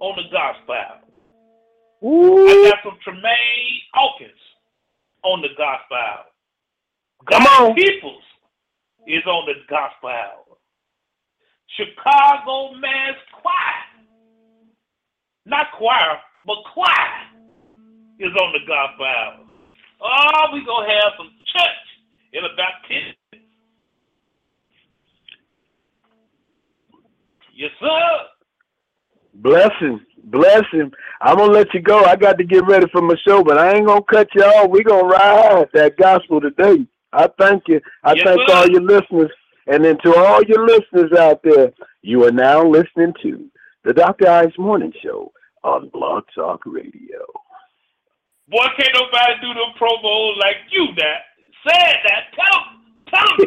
[0.00, 1.08] on the gospel album.
[2.02, 4.30] I got some Tramaine Hawkins
[5.26, 6.32] on the gospel album.
[7.26, 7.74] Come on.
[7.74, 8.22] Peoples
[9.06, 10.54] is on the gospel album.
[11.74, 13.82] Chicago Mass Choir,
[15.44, 17.10] not choir, but choir
[18.20, 19.50] is on the gospel album.
[20.00, 21.86] Oh, we gonna have some church
[22.32, 23.14] in about ten.
[23.32, 23.50] minutes.
[27.52, 28.10] Yes, sir.
[29.34, 30.06] Bless him.
[30.26, 30.90] Bless him.
[31.20, 32.04] I'm gonna let you go.
[32.04, 34.70] I got to get ready for my show, but I ain't gonna cut you off.
[34.70, 36.84] We gonna ride that gospel today.
[37.12, 37.80] I thank you.
[38.02, 39.30] I Yes, thank all your listeners.
[39.68, 41.72] And then to all your listeners out there,
[42.02, 43.48] you are now listening to
[43.84, 44.28] the Dr.
[44.28, 47.24] Ice Morning Show on Blog Talk Radio.
[48.48, 51.22] Boy, can't nobody do them promos like you that.
[51.66, 52.22] Said that.
[52.34, 52.85] Tell them.
[53.08, 53.36] Tell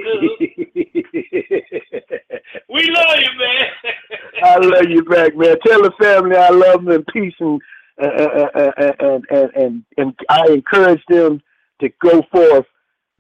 [2.70, 3.68] We love you, man.
[4.44, 5.58] I love you back, man.
[5.66, 7.62] Tell the family I love them in peace and
[7.98, 11.42] and and and, and, and I encourage them
[11.82, 12.66] to go forth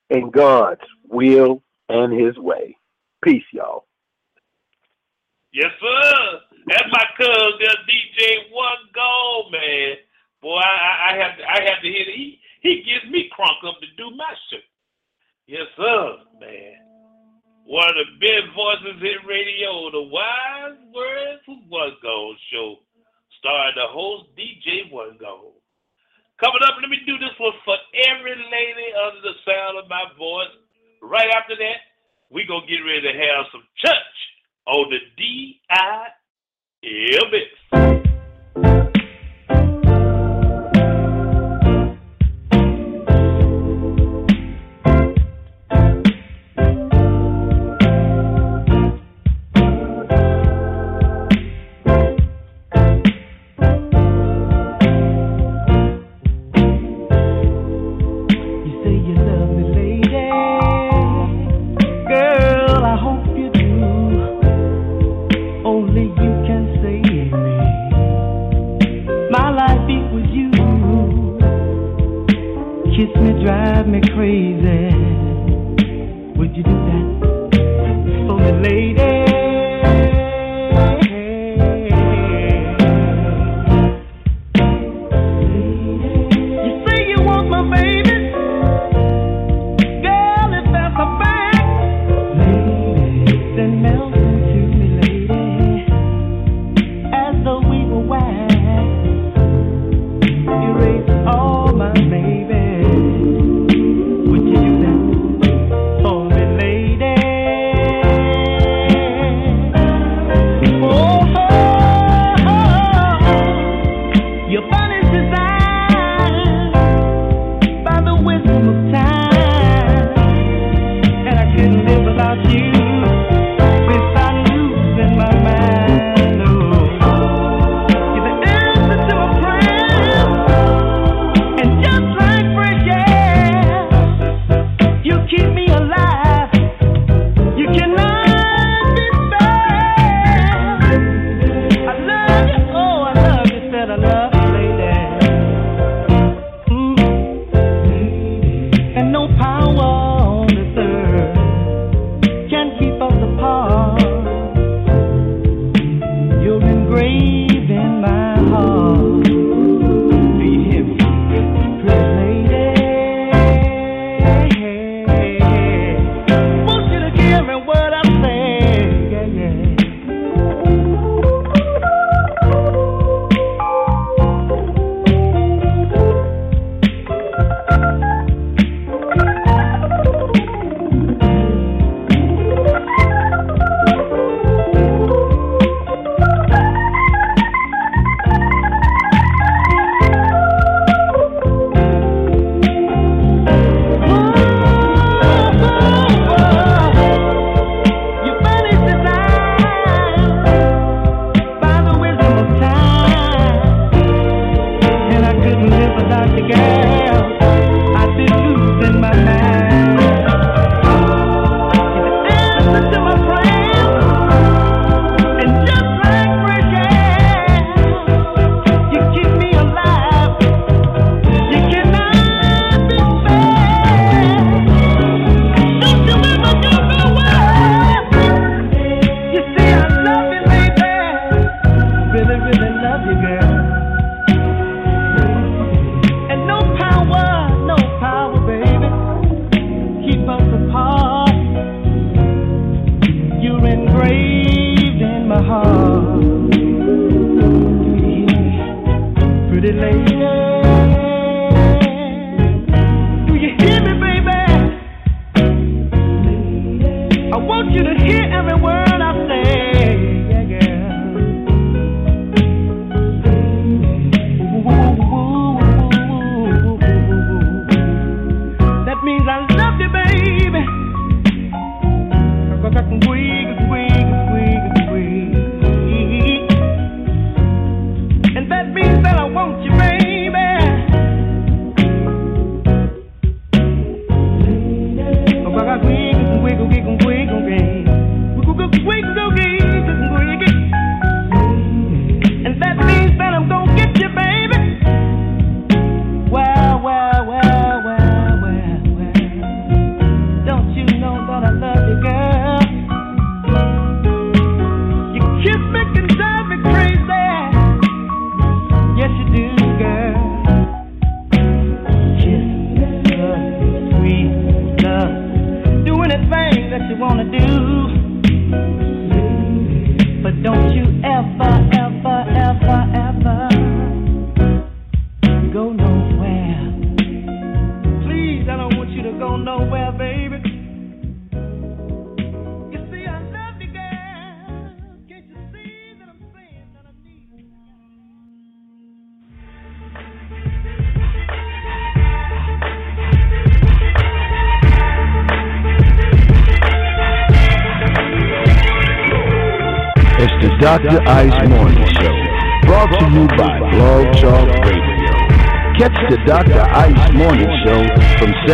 [0.09, 2.77] in God's will and His way.
[3.23, 3.85] Peace, y'all.
[5.51, 6.39] Yes, sir.
[6.67, 7.59] That's my cousin,
[7.89, 9.95] DJ One Gold, man.
[10.41, 12.05] Boy, I, I, I have to, I have to hear.
[12.05, 14.57] He he gives me crunk up to do my show.
[15.49, 16.77] Yes, sir, man.
[17.65, 22.77] One of the big voices in radio, the Wise Words of One Gold show,
[23.39, 25.57] starring the host DJ One Gold.
[26.37, 27.81] Coming up, let me do this one for
[28.13, 30.53] every lady under the sound of my voice.
[31.01, 31.81] Right after that,
[32.29, 34.17] we gonna get ready to have some church
[34.67, 36.13] on the D.I.L.
[37.33, 38.08] mix.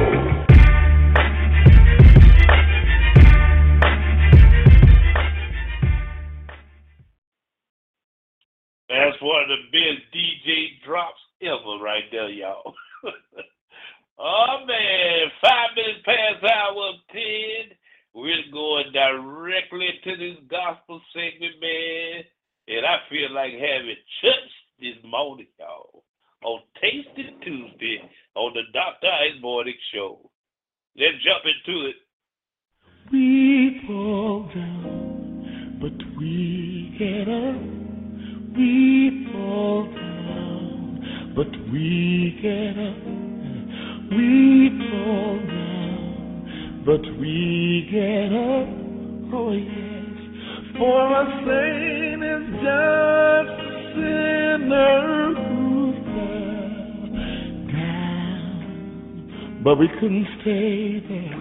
[59.65, 61.33] But we couldn't stay there.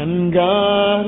[0.00, 1.06] And God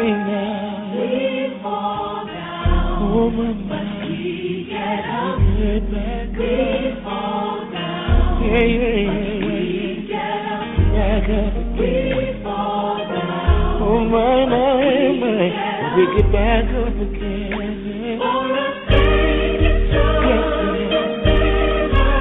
[0.00, 8.42] now we fall down, oh my but we get up, get back we fall down,
[8.44, 9.58] yeah yeah yeah, we
[10.08, 10.64] get up,
[10.94, 12.37] back up again, we fall down,
[13.88, 18.20] oh my my my, we get back up again.
[20.28, 20.44] Yes,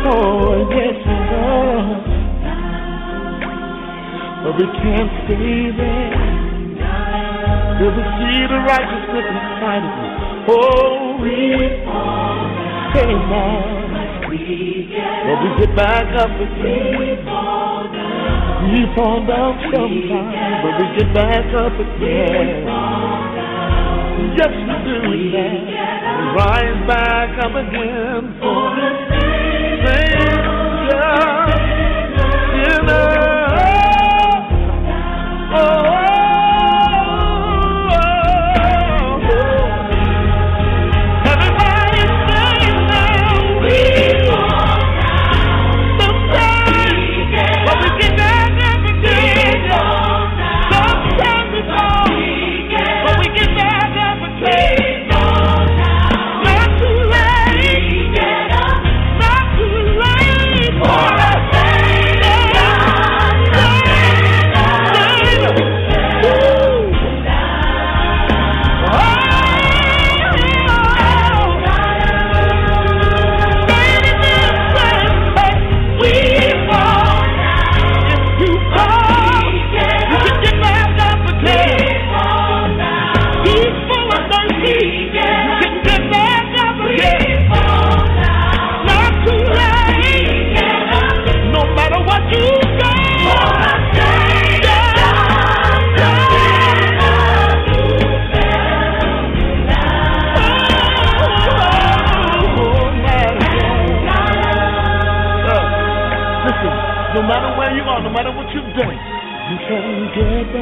[0.06, 0.98] oh yes,
[1.36, 2.04] oh.
[4.44, 6.48] But we can't stay there.
[7.80, 10.10] There's a seed of righteousness inside of me.
[10.50, 11.36] Oh, we
[12.92, 13.76] stay now.
[15.26, 17.67] But we get back up again.
[18.68, 22.68] We fall down sometimes, but we get back up again.
[24.36, 26.36] Yes, we do that.
[26.36, 29.07] Rise back up again for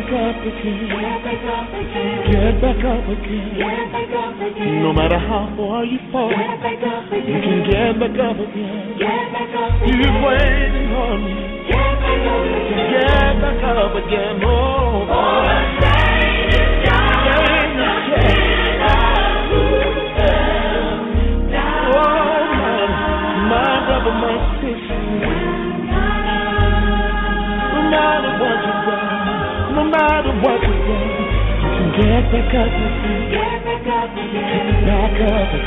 [0.05, 2.27] get back up again.
[2.29, 4.83] Get back up again.
[4.83, 6.37] No matter how far you fall, you
[7.41, 8.95] can get back up again.
[9.85, 11.41] He's waiting on you.
[12.91, 14.41] Get back up again.
[14.43, 14.84] Oh, Oh,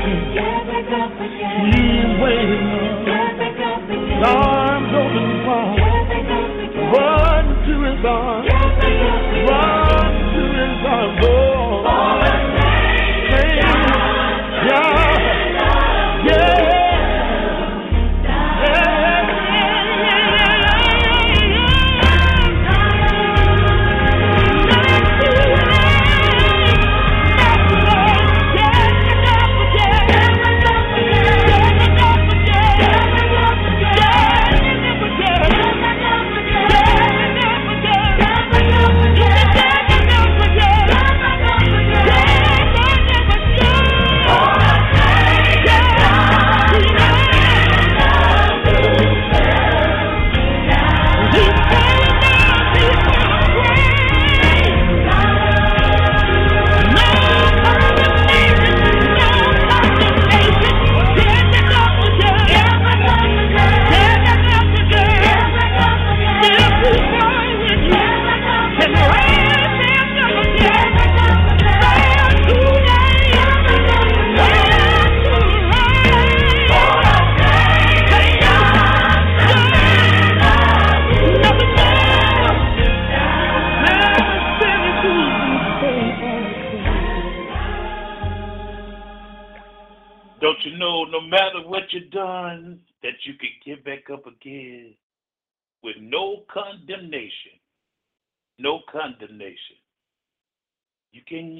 [0.09, 0.17] He's
[2.23, 2.78] waiting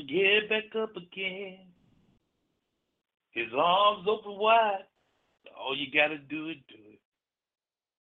[0.09, 1.59] get back up again.
[3.31, 4.85] His arms open wide.
[5.59, 6.99] All you got to do is do it.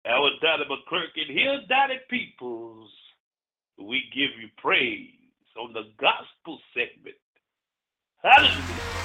[0.05, 2.91] That was Donnie McClurkin, and here's Dottie Peoples.
[3.79, 5.11] We give you praise
[5.57, 7.17] on the gospel segment.
[8.23, 9.02] Hallelujah.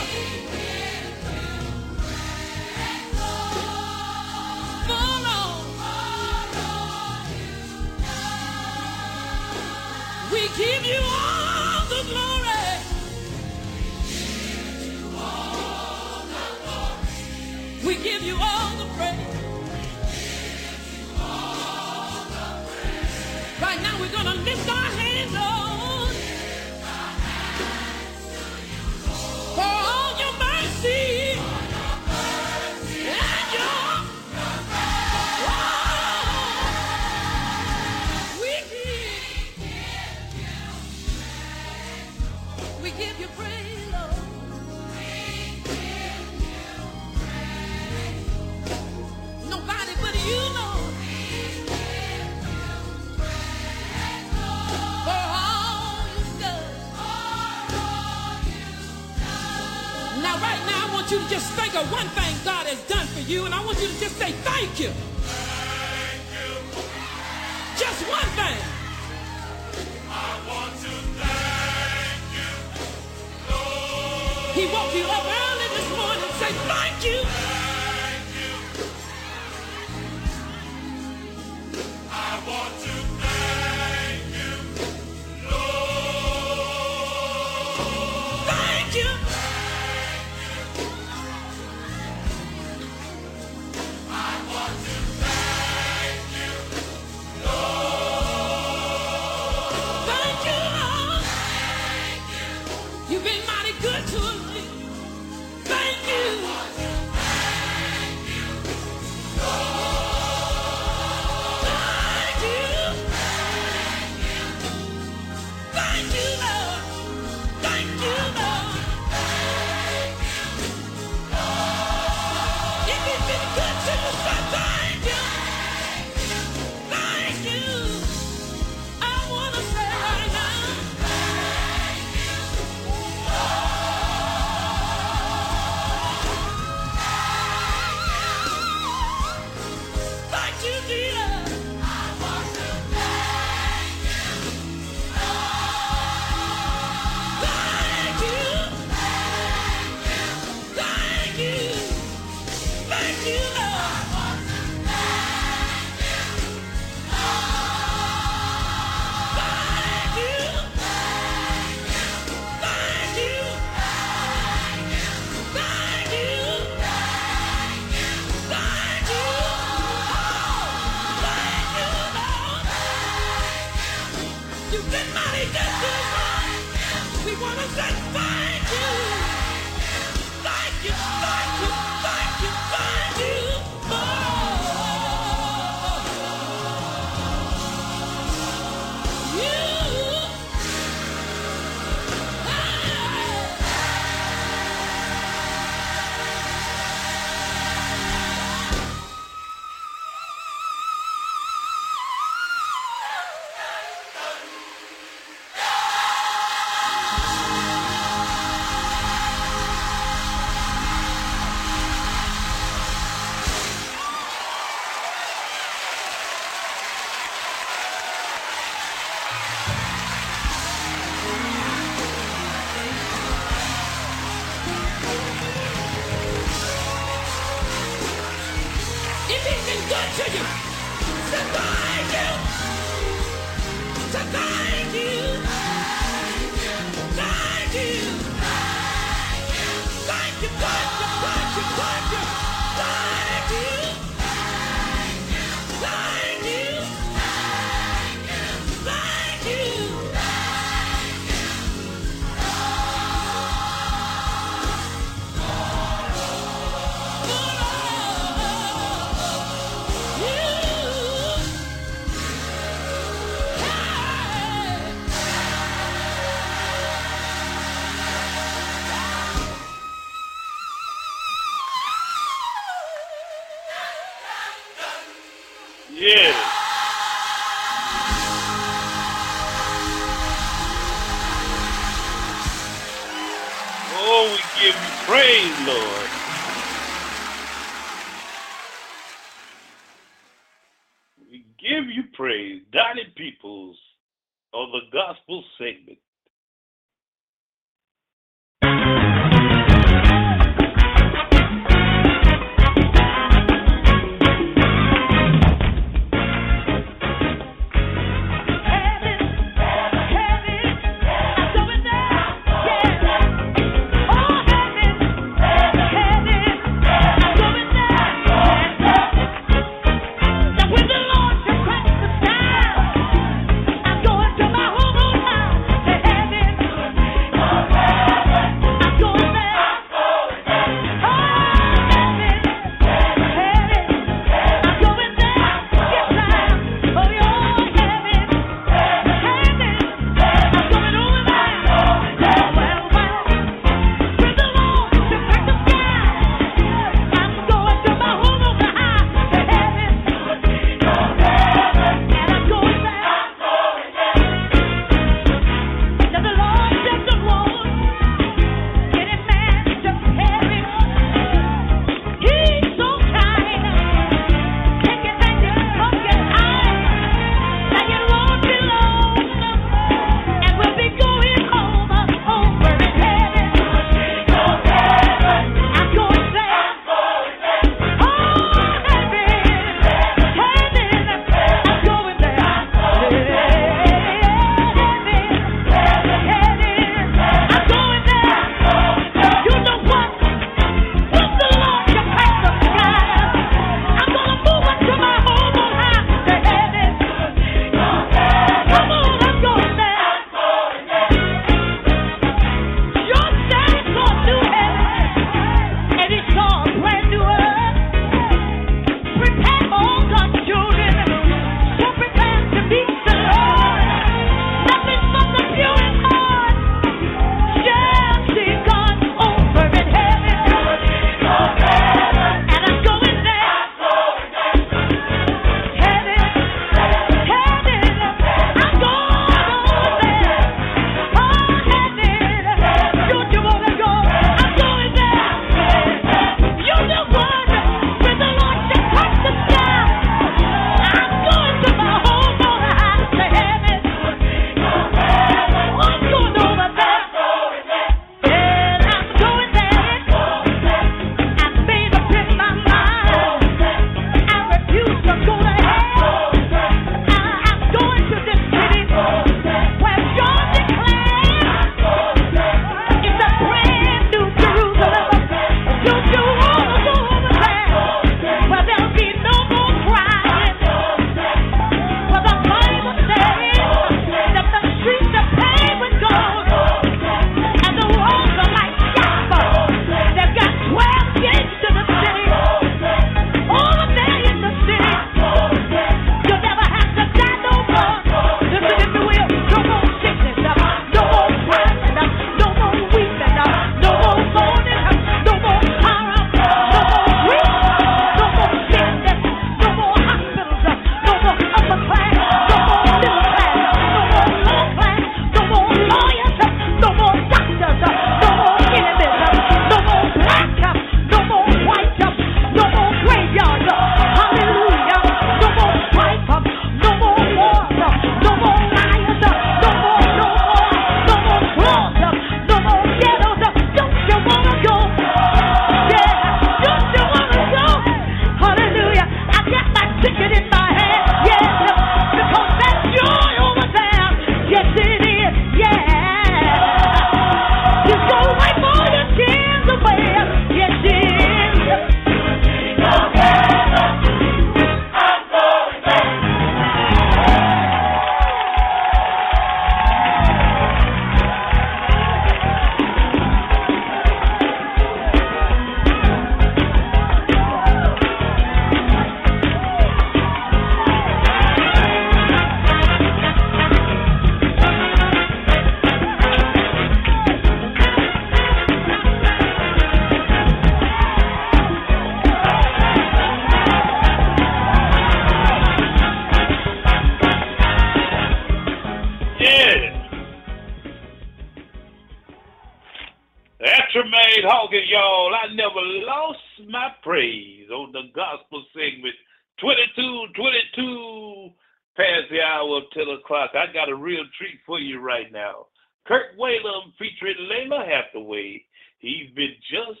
[592.32, 593.50] The hour of 10 o'clock.
[593.52, 595.66] I got a real treat for you right now.
[596.08, 598.64] Kirk Whalum featuring Lalah Hathaway.
[599.00, 600.00] He's been just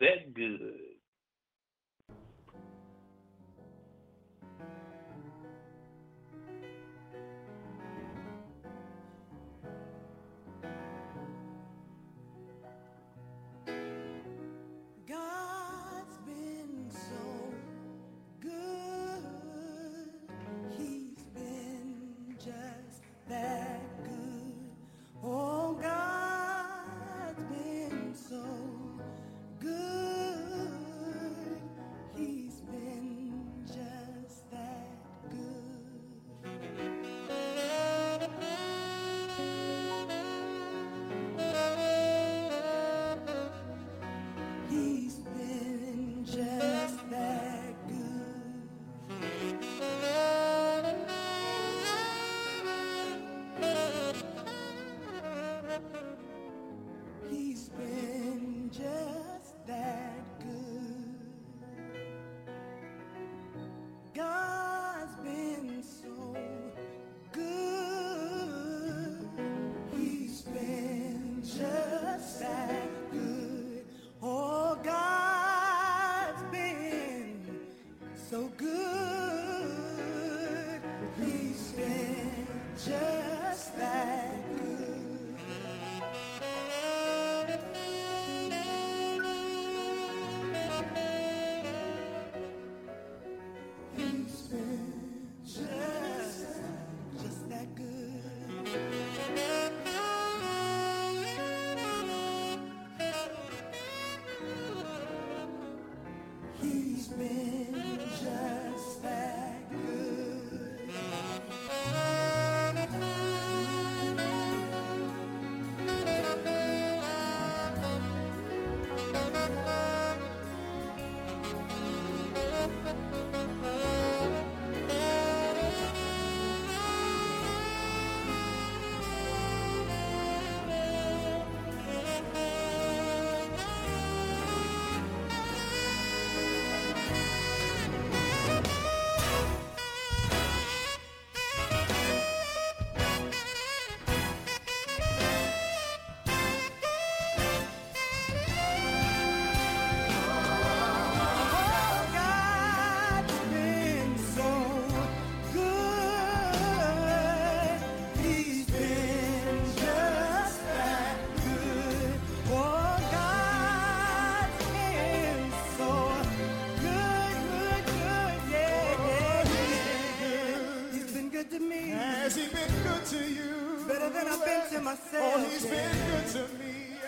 [0.00, 0.93] that good.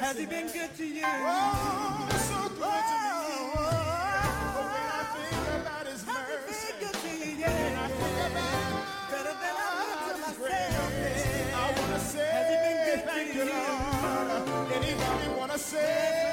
[0.07, 1.03] Has he been good to you?
[1.05, 3.51] Oh, so good to me.
[4.55, 9.11] But when I oh, think about his mercy, good to you, when I think about
[9.11, 10.39] Better than I've to myself.
[10.39, 13.45] grace, I want to say Has he been good thank to you?
[13.51, 14.73] Lord.
[14.79, 16.26] Anybody want to say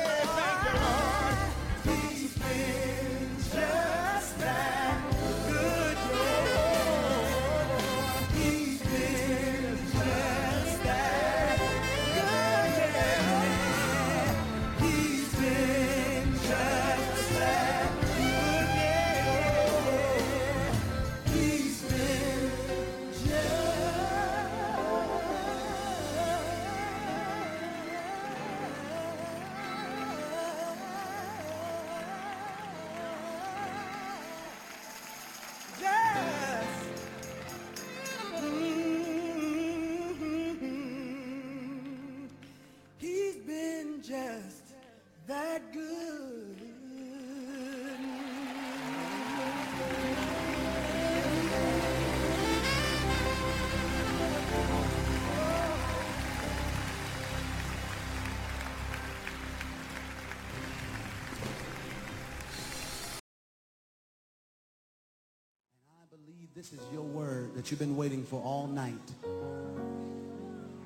[66.63, 68.93] this is your word that you've been waiting for all night.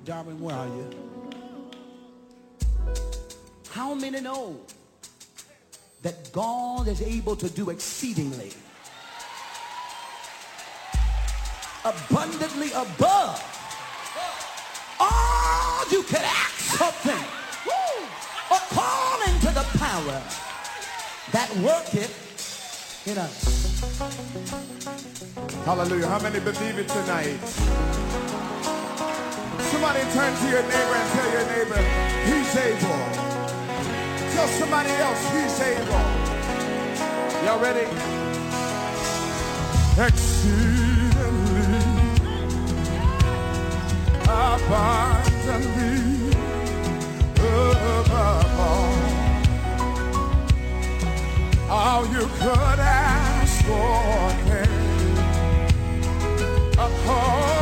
[0.05, 0.89] Darwin, where are you?
[3.69, 4.59] How many know
[6.01, 8.53] that God is able to do exceedingly,
[11.85, 13.37] abundantly above
[14.99, 17.23] all you could ask something,
[18.49, 20.23] according to the power
[21.33, 22.27] that worketh
[23.05, 24.96] in us.
[25.67, 26.07] Hallelujah.
[26.07, 27.37] How many believe it tonight?
[29.67, 31.81] Somebody turn to your neighbor and tell your neighbor,
[32.23, 33.03] he's able.
[34.31, 36.05] Tell somebody else, he's able.
[37.43, 37.85] Y'all ready?
[39.99, 41.83] Exceedingly,
[44.23, 45.99] abundantly,
[47.35, 48.95] above all,
[51.69, 54.46] all you could ask for,
[57.09, 57.56] according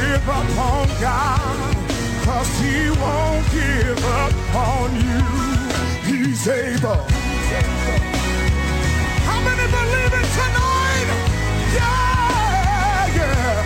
[0.00, 1.76] give up on God,
[2.24, 5.22] cause He won't give up on you.
[6.08, 7.04] He's able.
[9.28, 11.08] How many believe it tonight?
[11.76, 13.56] Yeah, yeah.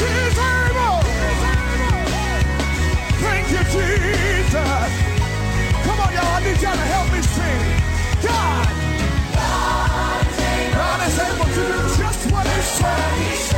[0.00, 1.00] He's able.
[3.24, 4.90] Thank you, Jesus.
[5.84, 6.36] Come on, y'all.
[6.36, 7.62] I need y'all to help me sing.
[8.26, 8.66] God.
[10.74, 13.49] God is able to do just what He said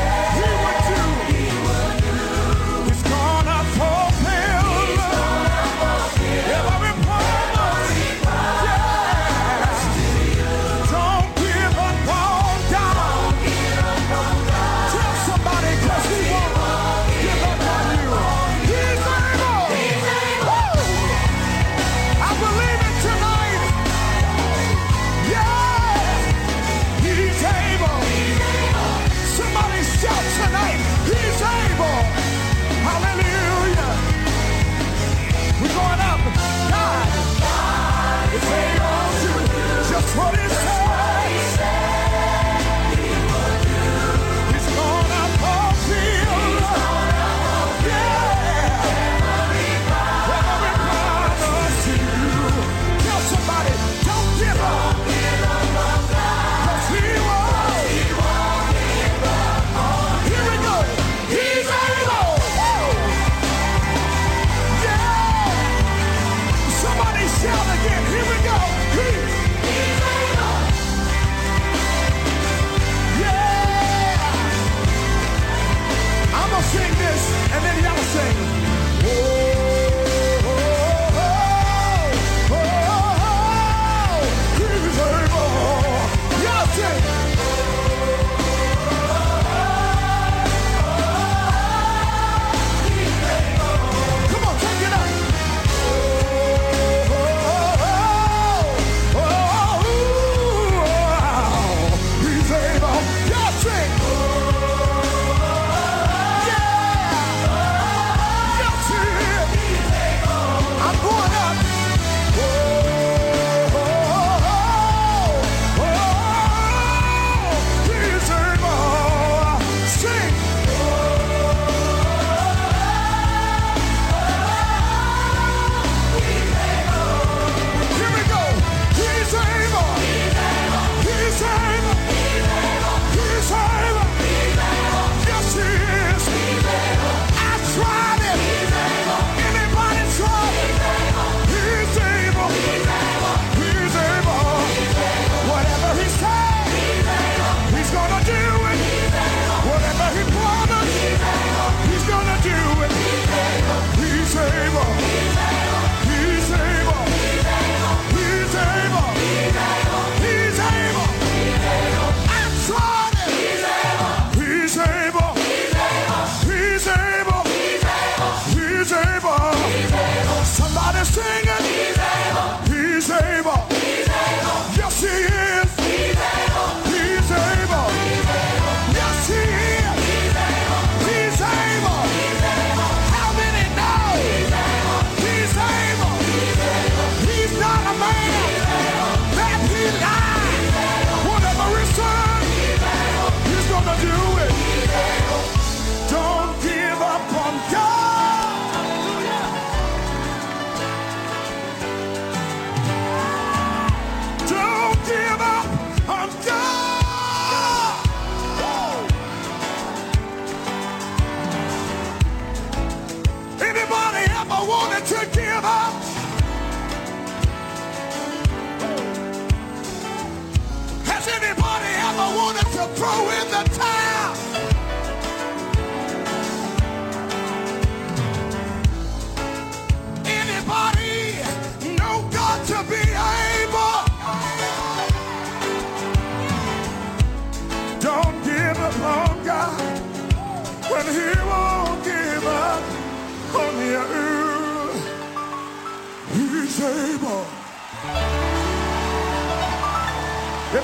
[40.14, 40.51] What is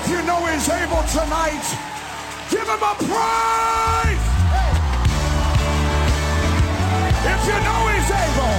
[0.09, 1.67] If you know He's able tonight,
[2.49, 4.25] give Him a praise.
[7.29, 8.55] If you know He's able,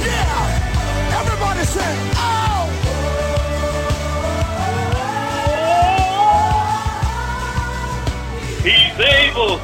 [0.00, 1.20] yeah.
[1.20, 2.64] Everybody say, oh.
[8.62, 9.58] He's able.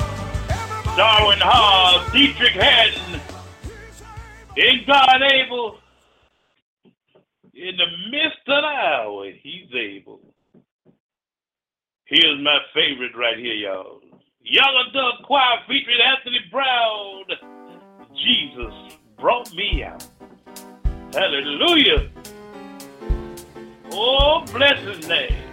[0.97, 3.21] Darwin Hobbs, Deitrick Haddon.
[4.55, 5.78] In God able.
[8.11, 10.21] Midst of the hour, he's able.
[12.05, 14.01] Here's my favorite right here, y'all.
[14.41, 17.25] Young Adult Choir featuring Anthony Brown.
[18.15, 20.07] Jesus brought me out.
[21.13, 22.09] Hallelujah.
[23.93, 25.48] Oh, bless his name.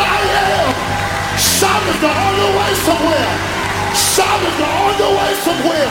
[0.00, 0.18] I
[0.48, 0.68] am.
[1.36, 3.32] Shout is the only way somewhere.
[3.92, 5.90] Shout is the only way somewhere.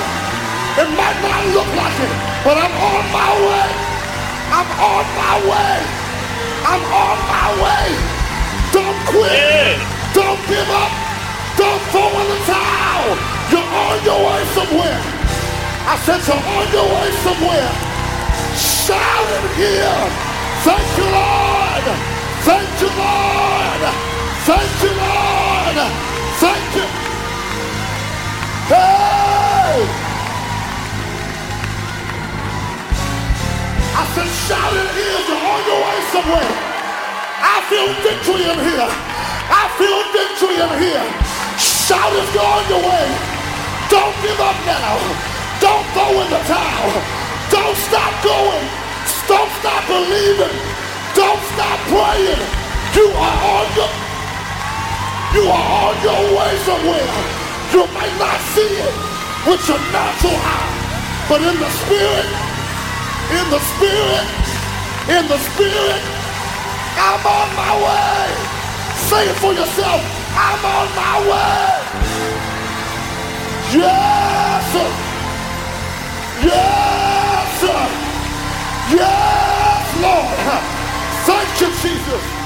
[0.82, 2.14] It might not look like it,
[2.46, 3.70] but I'm on my way.
[4.50, 5.78] I'm on my way.
[6.66, 7.88] I'm on my way.
[8.74, 9.78] Don't quit.
[10.14, 10.92] Don't give up.
[11.58, 13.14] Don't throw in the towel.
[13.52, 15.02] You're on your way somewhere.
[15.86, 17.72] I said you're on your way somewhere.
[18.56, 20.02] Shout it here.
[20.64, 21.49] Thank you, Lord.
[22.50, 23.82] Thank you, Lord.
[24.50, 25.78] Thank you, Lord.
[26.42, 26.88] Thank you.
[28.74, 29.86] Hey!
[33.94, 35.20] I said, shout it here.
[35.30, 36.52] You're on your way somewhere.
[37.38, 38.90] I feel victory in here.
[39.54, 41.06] I feel victory in here.
[41.62, 43.08] Shout if you're on your way.
[43.94, 44.98] Don't give up now.
[45.62, 46.98] Don't throw in the towel.
[47.54, 48.66] Don't stop going.
[49.30, 50.79] Don't stop believing.
[51.20, 52.44] Don't stop praying.
[52.96, 53.92] You are on your
[55.36, 57.12] you are on your way somewhere.
[57.76, 58.96] You might not see it
[59.46, 60.72] with your natural eye,
[61.30, 62.28] but in the spirit,
[63.38, 64.28] in the spirit,
[65.12, 66.02] in the spirit,
[66.98, 68.26] I'm on my way.
[69.12, 70.02] Say it for yourself.
[70.34, 72.00] I'm on my way.
[73.76, 74.90] Yes, sir.
[76.48, 77.82] Yes, sir.
[78.96, 80.39] Yes, Lord.
[81.26, 82.39] Thank you, Jesus.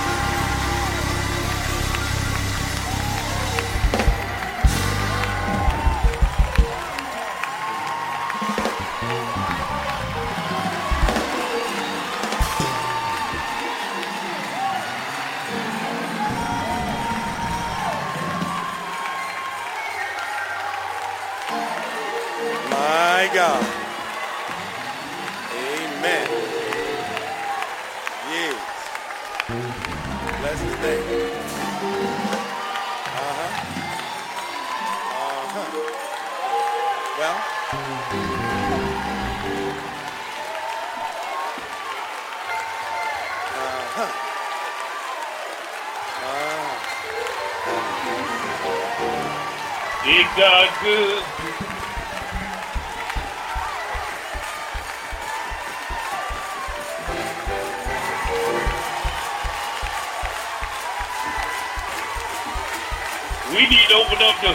[50.84, 51.24] Good?
[63.54, 64.54] We need to open up the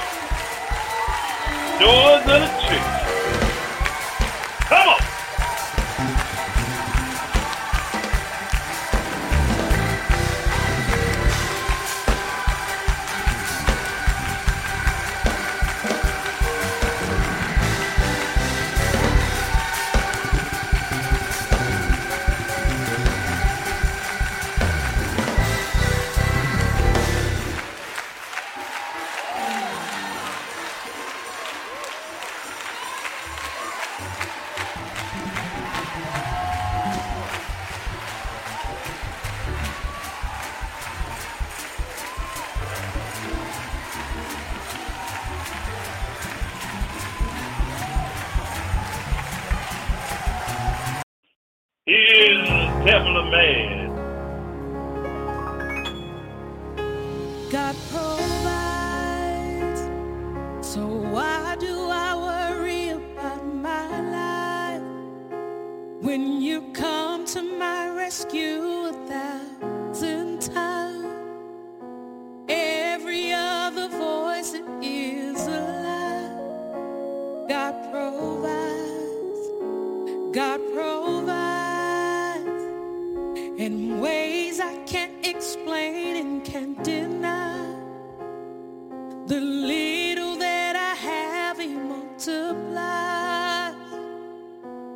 [1.79, 2.58] doors of the
[52.85, 53.89] Tamela Mann.
[57.51, 59.81] God provides.
[60.67, 63.89] So why do I worry about my
[64.19, 64.83] life
[66.01, 68.68] when you come to my rescue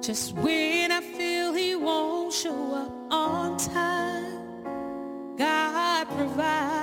[0.02, 4.66] Just when I feel He won't show up on time,
[5.36, 6.81] God provides.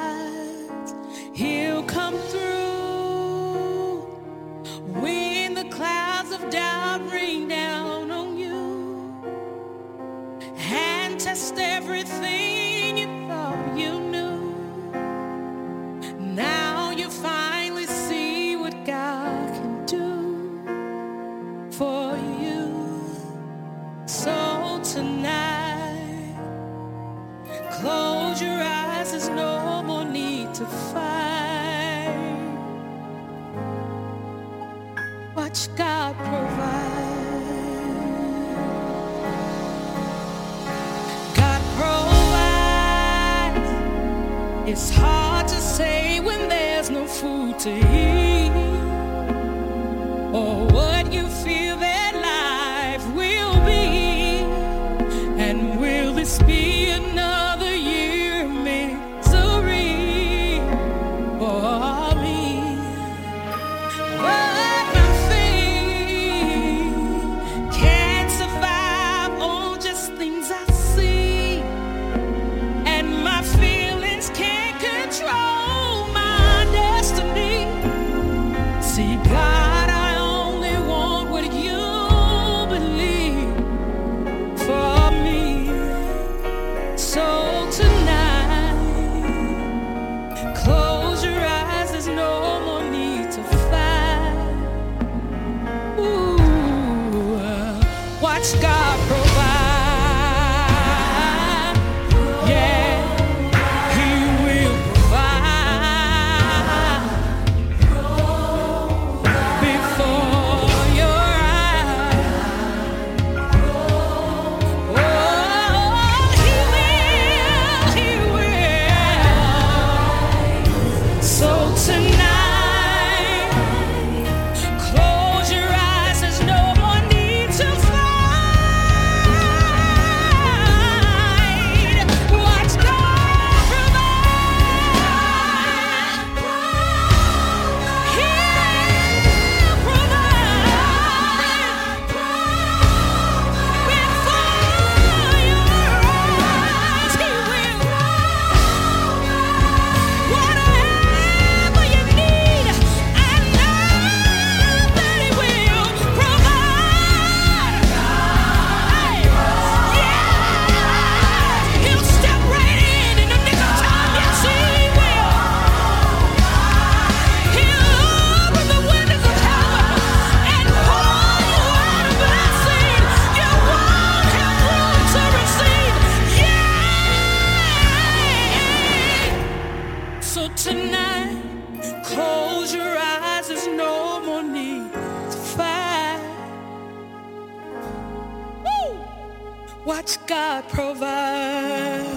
[190.40, 192.16] God provide.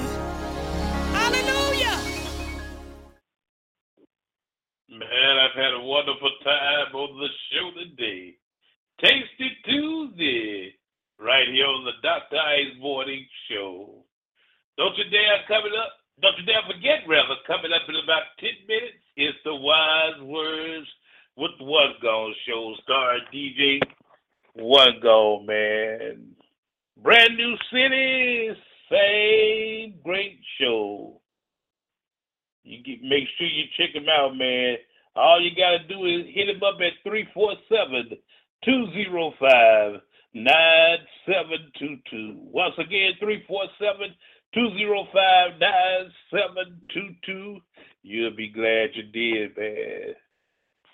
[1.19, 1.99] Hallelujah.
[4.89, 8.37] Man, I've had a wonderful time on the show today.
[9.01, 10.75] Tasty Tuesday,
[11.19, 12.39] right here on the Dr.
[12.39, 14.05] Ice Morning Show.
[14.79, 15.91] Don't you dare coming up.
[16.23, 20.87] Don't you dare forget, rather, coming up in about 10 minutes, it's the Wise Words
[21.37, 23.81] with One Gone Show, star DJ
[24.55, 26.37] One Gone, man.
[27.03, 28.51] Brand new city,
[28.91, 31.21] same great show.
[32.63, 34.77] You get, make sure you check him out, man.
[35.17, 38.17] All you got to do is hit him up at 347
[38.65, 40.01] 205
[40.35, 42.37] 9722.
[42.53, 44.15] Once again, 347
[44.55, 47.61] 205 9722.
[48.05, 50.15] You'll be glad you did, man.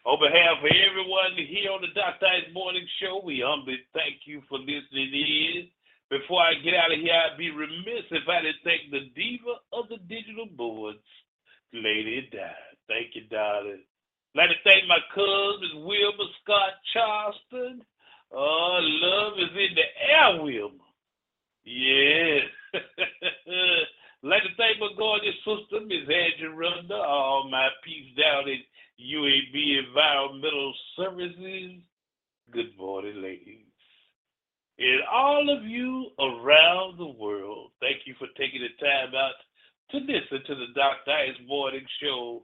[0.06, 2.26] On behalf of everyone here on the Dr.
[2.26, 5.68] Ice Morning Show, we humbly thank you for listening in.
[6.10, 9.60] Before I get out of here, I'd be remiss if I didn't thank the diva
[9.72, 11.04] of the digital boards,
[11.72, 12.48] Lady Di.
[12.88, 13.84] Thank you, darling.
[14.34, 17.84] Like to thank my cousin, Wilma Scott Charleston.
[18.32, 20.84] Oh, love is in the air, Wilma.
[21.64, 22.40] Yeah.
[24.22, 26.48] like to thank my gorgeous sister, Miss Angie
[26.92, 28.64] all my peeps down in
[28.96, 31.82] UAB Environmental Services.
[32.50, 33.67] Good morning, ladies.
[34.78, 39.34] And all of you around the world, thank you for taking the time out
[39.90, 41.10] to listen to the Dr.
[41.10, 42.42] Ice Morning Show.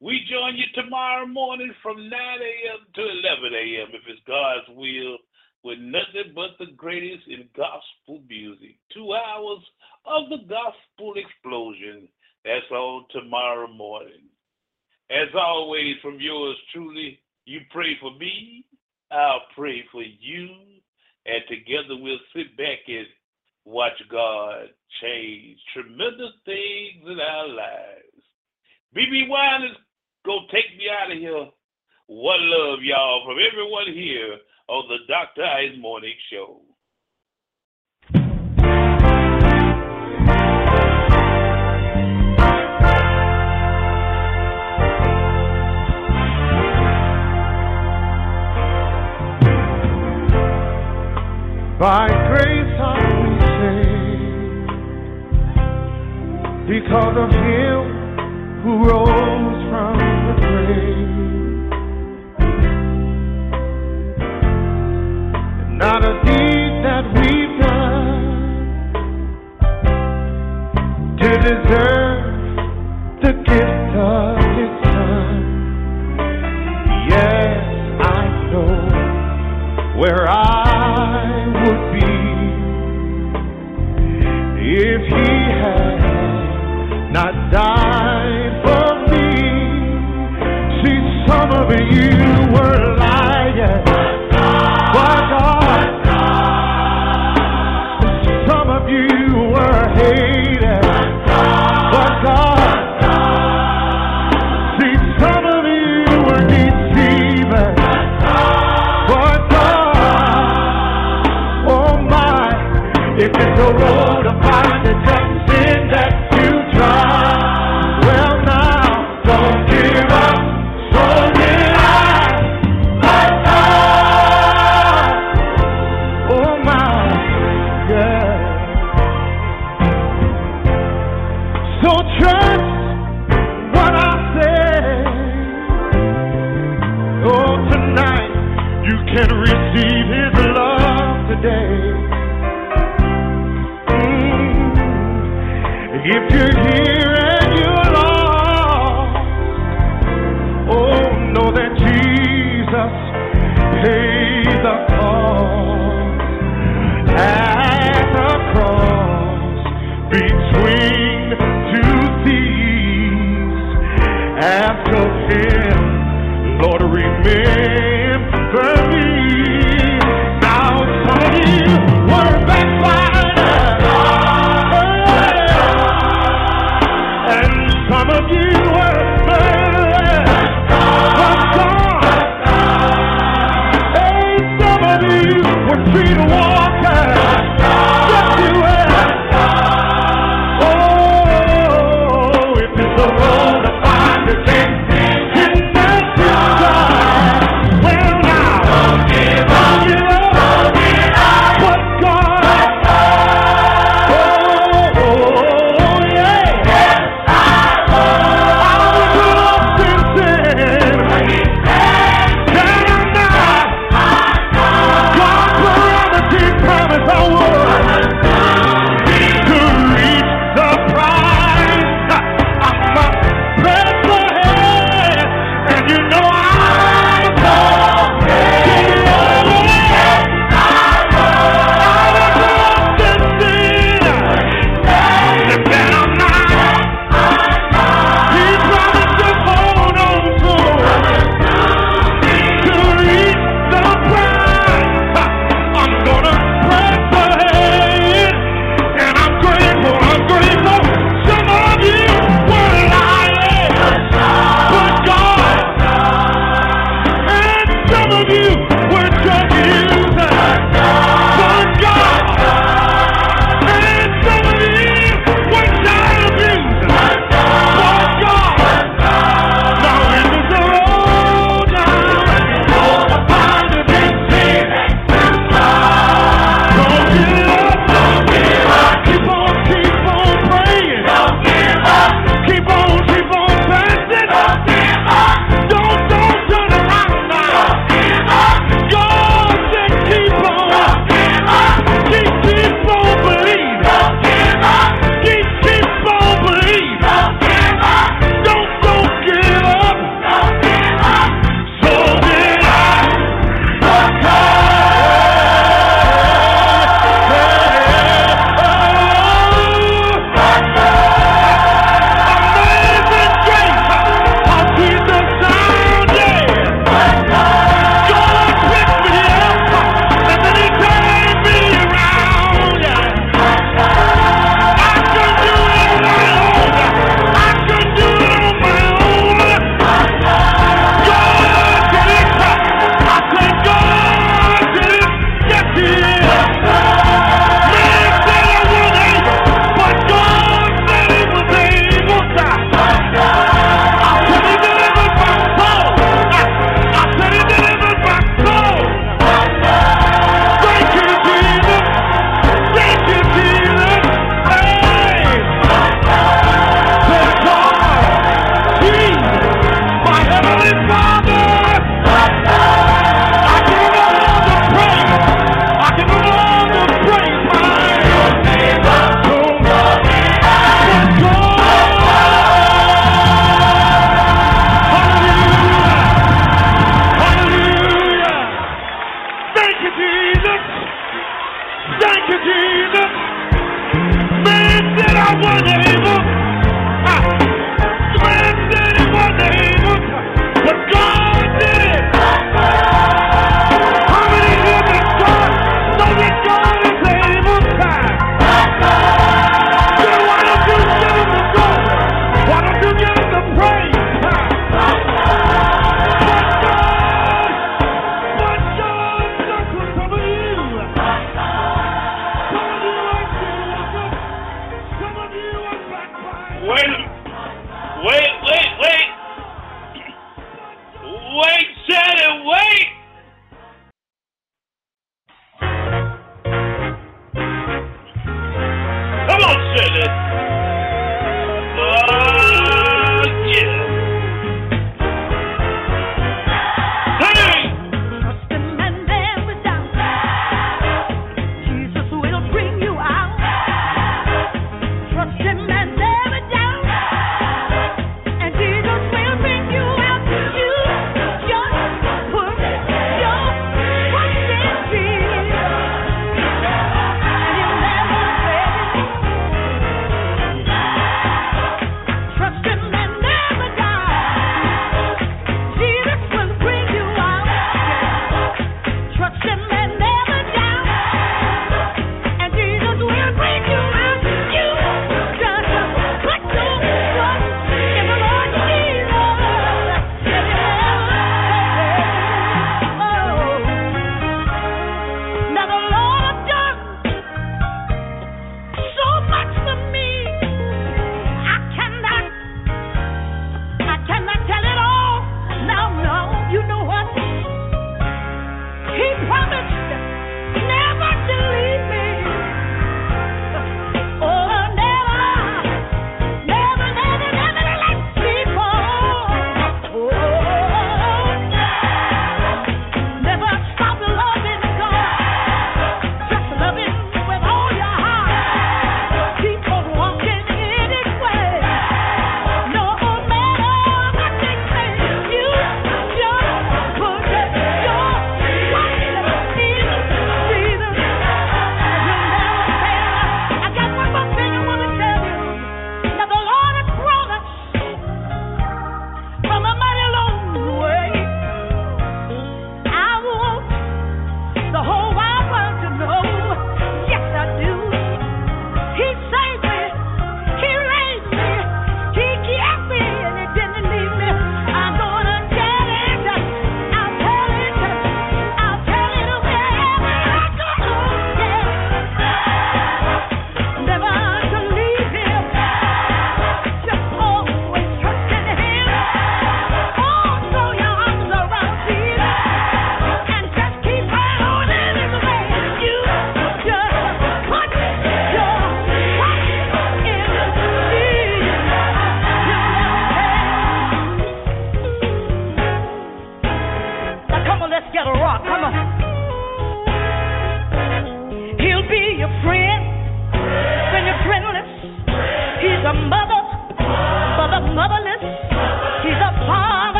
[0.00, 2.86] We join you tomorrow morning from 9 a.m.
[2.94, 3.88] to 11 a.m.
[3.92, 5.18] if it's God's will,
[5.62, 8.76] with nothing but the greatest in gospel music.
[8.92, 9.60] Two hours
[10.06, 12.08] of the gospel explosion.
[12.44, 14.28] That's on tomorrow morning.
[15.10, 18.64] As always, from yours truly, you pray for me,
[19.10, 20.48] I'll pray for you,
[21.26, 23.06] and together we'll sit back and
[23.64, 24.68] watch God
[25.00, 28.22] change tremendous things in our lives.
[28.94, 29.84] BeBe Winans is
[30.24, 31.48] gonna take me out of here.
[32.06, 34.38] One love, y'all, from everyone here
[34.68, 35.44] on the Dr.
[35.44, 36.63] Ice Morning Show.
[51.84, 53.28] By grace are we
[53.60, 54.72] saved
[56.66, 57.82] because of Him
[58.62, 59.96] who rose from
[60.26, 61.12] the grave.
[65.76, 68.24] Not a deed that we've done
[71.18, 72.24] to deserve
[73.20, 74.43] the gift of